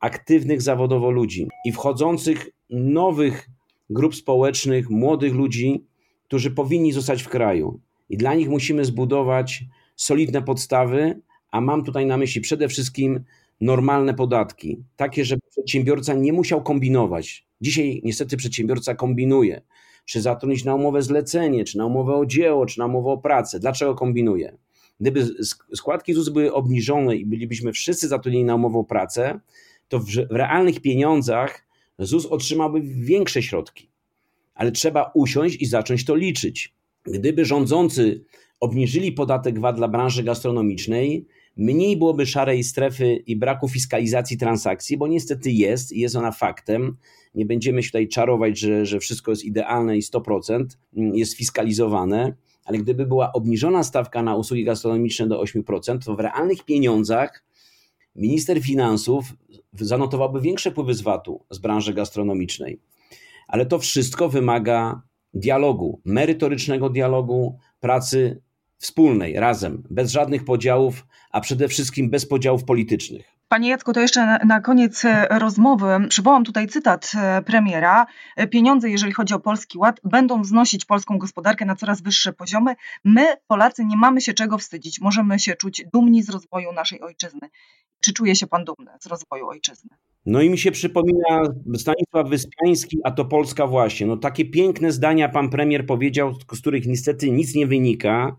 aktywnych 0.00 0.62
zawodowo 0.62 1.10
ludzi 1.10 1.48
i 1.64 1.72
wchodzących 1.72 2.50
nowych 2.70 3.48
grup 3.90 4.14
społecznych, 4.14 4.90
młodych 4.90 5.34
ludzi, 5.34 5.84
którzy 6.24 6.50
powinni 6.50 6.92
zostać 6.92 7.22
w 7.22 7.28
kraju. 7.28 7.80
I 8.08 8.16
dla 8.16 8.34
nich 8.34 8.48
musimy 8.48 8.84
zbudować 8.84 9.64
solidne 9.96 10.42
podstawy, 10.42 11.20
a 11.50 11.60
mam 11.60 11.84
tutaj 11.84 12.06
na 12.06 12.16
myśli 12.16 12.40
przede 12.40 12.68
wszystkim 12.68 13.24
normalne 13.60 14.14
podatki, 14.14 14.84
takie, 14.96 15.24
żeby 15.24 15.42
przedsiębiorca 15.50 16.14
nie 16.14 16.32
musiał 16.32 16.62
kombinować. 16.62 17.46
Dzisiaj 17.60 18.00
niestety 18.04 18.36
przedsiębiorca 18.36 18.94
kombinuje, 18.94 19.62
czy 20.04 20.20
zatrudnić 20.20 20.64
na 20.64 20.74
umowę 20.74 21.02
zlecenie, 21.02 21.64
czy 21.64 21.78
na 21.78 21.86
umowę 21.86 22.16
o 22.16 22.26
dzieło, 22.26 22.66
czy 22.66 22.78
na 22.78 22.86
umowę 22.86 23.10
o 23.10 23.18
pracę. 23.18 23.60
Dlaczego 23.60 23.94
kombinuje? 23.94 24.56
Gdyby 25.00 25.26
składki 25.74 26.14
ZUS 26.14 26.28
były 26.28 26.52
obniżone 26.52 27.16
i 27.16 27.26
bylibyśmy 27.26 27.72
wszyscy 27.72 28.08
zatrudnieni 28.08 28.44
na 28.44 28.54
umowę 28.54 28.78
o 28.78 28.84
pracę, 28.84 29.40
to 29.88 29.98
w 29.98 30.06
realnych 30.30 30.80
pieniądzach 30.80 31.67
ZUS 31.98 32.26
otrzymałby 32.26 32.80
większe 32.82 33.42
środki, 33.42 33.88
ale 34.54 34.72
trzeba 34.72 35.10
usiąść 35.14 35.62
i 35.62 35.66
zacząć 35.66 36.04
to 36.04 36.14
liczyć. 36.14 36.74
Gdyby 37.04 37.44
rządzący 37.44 38.24
obniżyli 38.60 39.12
podatek 39.12 39.60
VAT 39.60 39.76
dla 39.76 39.88
branży 39.88 40.22
gastronomicznej, 40.22 41.26
mniej 41.56 41.96
byłoby 41.96 42.26
szarej 42.26 42.64
strefy 42.64 43.16
i 43.26 43.36
braku 43.36 43.68
fiskalizacji 43.68 44.38
transakcji, 44.38 44.96
bo 44.96 45.08
niestety 45.08 45.50
jest, 45.50 45.92
jest 45.92 46.16
ona 46.16 46.32
faktem. 46.32 46.96
Nie 47.34 47.46
będziemy 47.46 47.82
się 47.82 47.88
tutaj 47.88 48.08
czarować, 48.08 48.58
że, 48.58 48.86
że 48.86 49.00
wszystko 49.00 49.30
jest 49.32 49.44
idealne 49.44 49.96
i 49.96 50.02
100% 50.02 50.64
jest 50.94 51.36
fiskalizowane, 51.36 52.34
ale 52.64 52.78
gdyby 52.78 53.06
była 53.06 53.32
obniżona 53.32 53.84
stawka 53.84 54.22
na 54.22 54.36
usługi 54.36 54.64
gastronomiczne 54.64 55.26
do 55.26 55.42
8%, 55.42 55.98
to 56.04 56.16
w 56.16 56.20
realnych 56.20 56.64
pieniądzach 56.64 57.44
minister 58.14 58.60
finansów 58.60 59.24
zanotowałby 59.72 60.40
większe 60.40 60.70
wpływy 60.70 60.94
z 60.94 61.00
VAT-u 61.00 61.44
z 61.50 61.58
branży 61.58 61.94
gastronomicznej. 61.94 62.80
Ale 63.48 63.66
to 63.66 63.78
wszystko 63.78 64.28
wymaga 64.28 65.02
dialogu, 65.34 66.00
merytorycznego 66.04 66.90
dialogu, 66.90 67.58
pracy 67.80 68.42
wspólnej, 68.78 69.34
razem, 69.34 69.82
bez 69.90 70.10
żadnych 70.10 70.44
podziałów, 70.44 71.06
a 71.30 71.40
przede 71.40 71.68
wszystkim 71.68 72.10
bez 72.10 72.26
podziałów 72.26 72.64
politycznych. 72.64 73.37
Panie 73.48 73.68
Jacku, 73.68 73.92
to 73.92 74.00
jeszcze 74.00 74.38
na, 74.46 74.60
koniec 74.60 75.04
e, 75.04 75.26
rozmowy 75.38 75.86
przywołam 76.08 76.44
tutaj 76.44 76.66
cytat 76.66 77.12
e, 77.16 77.42
premiera. 77.42 78.06
E, 78.36 78.46
pieniądze, 78.46 78.90
jeżeli 78.90 79.12
chodzi 79.12 79.34
o 79.34 79.40
Polski 79.40 79.78
Ład, 79.78 80.00
będą 80.04 80.42
wznosić 80.42 80.84
polską 80.84 81.18
gospodarkę 81.18 81.64
na 81.64 81.76
coraz 81.76 82.02
wyższe 82.02 82.32
poziomy. 82.32 82.74
My, 83.04 83.26
Polacy, 83.46 83.84
nie 83.84 83.96
mamy 83.96 84.20
się 84.20 84.34
czego 84.34 84.58
wstydzić. 84.58 85.00
Możemy 85.00 85.38
się 85.38 85.54
czuć 85.54 85.84
dumni 85.92 86.22
z 86.22 86.30
rozwoju 86.30 86.72
naszej 86.72 87.00
ojczyzny. 87.00 87.48
Czy 88.00 88.12
czuje 88.12 88.36
się 88.36 88.46
pan 88.46 88.64
dumny 88.64 88.90
z 89.00 89.06
rozwoju 89.06 89.48
ojczyzny? 89.48 89.90
No 90.26 90.40
i 90.42 90.50
mi 90.50 90.58
się 90.58 90.70
przypomina 90.70 91.42
Stanisław 91.76 92.28
Wyspiański, 92.28 92.98
a 93.04 93.10
to 93.10 93.24
Polska 93.24 93.66
właśnie. 93.66 94.06
No 94.06 94.16
takie 94.16 94.44
piękne 94.44 94.92
zdania 94.92 95.28
pan 95.28 95.50
premier 95.50 95.86
powiedział, 95.86 96.34
z 96.52 96.60
których 96.60 96.86
niestety 96.86 97.30
nic 97.30 97.54
nie 97.54 97.66
wynika. 97.66 98.36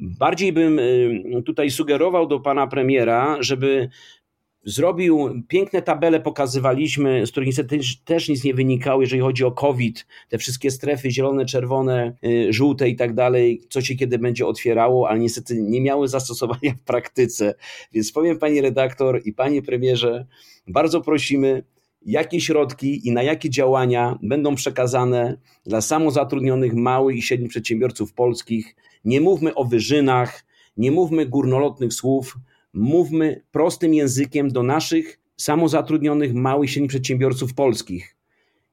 Bardziej 0.00 0.52
bym 0.52 0.78
y, 0.78 1.42
tutaj 1.46 1.70
sugerował 1.70 2.26
do 2.26 2.40
pana 2.40 2.66
premiera, 2.66 3.36
żeby 3.40 3.88
zrobił 4.68 5.42
piękne 5.48 5.82
tabele, 5.82 6.20
pokazywaliśmy, 6.20 7.26
z 7.26 7.30
których 7.30 7.46
niestety 7.46 7.78
też, 8.04 8.28
nic 8.28 8.44
nie 8.44 8.54
wynikało, 8.54 9.00
jeżeli 9.00 9.22
chodzi 9.22 9.44
o 9.44 9.52
COVID, 9.52 10.06
te 10.28 10.38
wszystkie 10.38 10.70
strefy 10.70 11.10
zielone, 11.10 11.46
czerwone, 11.46 12.16
y, 12.24 12.52
żółte 12.52 12.88
i 12.88 12.96
tak 12.96 13.14
dalej, 13.14 13.60
co 13.70 13.80
się 13.80 13.94
kiedy 13.94 14.18
będzie 14.18 14.46
otwierało, 14.46 15.08
ale 15.08 15.18
niestety 15.18 15.62
nie 15.62 15.80
miały 15.80 16.08
zastosowania 16.08 16.74
w 16.74 16.84
praktyce. 16.86 17.54
Więc 17.92 18.12
powiem 18.12 18.38
pani 18.38 18.60
redaktor 18.60 19.20
i 19.24 19.32
panie 19.32 19.62
premierze, 19.62 20.26
bardzo 20.66 21.00
prosimy, 21.00 21.62
jakie 22.06 22.40
środki 22.40 23.08
i 23.08 23.12
na 23.12 23.22
jakie 23.22 23.50
działania 23.50 24.18
będą 24.22 24.54
przekazane 24.54 25.38
dla 25.66 25.80
samozatrudnionych 25.80 26.74
małych 26.74 27.16
i 27.16 27.22
średnich 27.22 27.50
przedsiębiorców 27.50 28.12
polskich. 28.12 28.76
Nie 29.04 29.20
mówmy 29.20 29.54
o 29.54 29.64
wyżynach, 29.64 30.44
nie 30.76 30.90
mówmy 30.90 31.26
górnolotnych 31.26 31.92
słów, 31.92 32.36
mówmy 32.78 33.42
prostym 33.50 33.94
językiem 33.94 34.48
do 34.48 34.62
naszych 34.62 35.20
samozatrudnionych 35.36 36.34
małych 36.34 36.70
i 36.70 36.72
średnich 36.72 36.88
przedsiębiorców 36.88 37.54
polskich. 37.54 38.16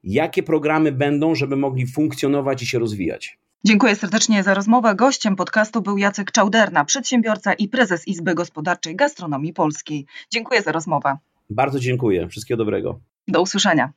Jakie 0.04 0.42
programy 0.42 0.92
będą, 0.92 1.34
żeby 1.34 1.56
mogli 1.56 1.86
funkcjonować 1.86 2.62
i 2.62 2.66
się 2.66 2.78
rozwijać? 2.78 3.38
Dziękuję 3.64 3.96
serdecznie 3.96 4.42
za 4.42 4.54
rozmowę. 4.54 4.94
Gościem 4.94 5.36
podcastu 5.36 5.82
był 5.82 5.98
Jacek 5.98 6.32
Czałderna, 6.32 6.84
przedsiębiorca 6.84 7.52
i 7.52 7.68
prezes 7.68 8.08
Izby 8.08 8.34
Gospodarczej 8.34 8.96
Gastronomii 8.96 9.52
Polskiej. 9.52 10.06
Dziękuję 10.30 10.62
za 10.62 10.72
rozmowę. 10.72 11.16
Bardzo 11.50 11.80
dziękuję. 11.80 12.28
Wszystkiego 12.28 12.58
dobrego. 12.58 13.00
Do 13.28 13.42
usłyszenia. 13.42 13.92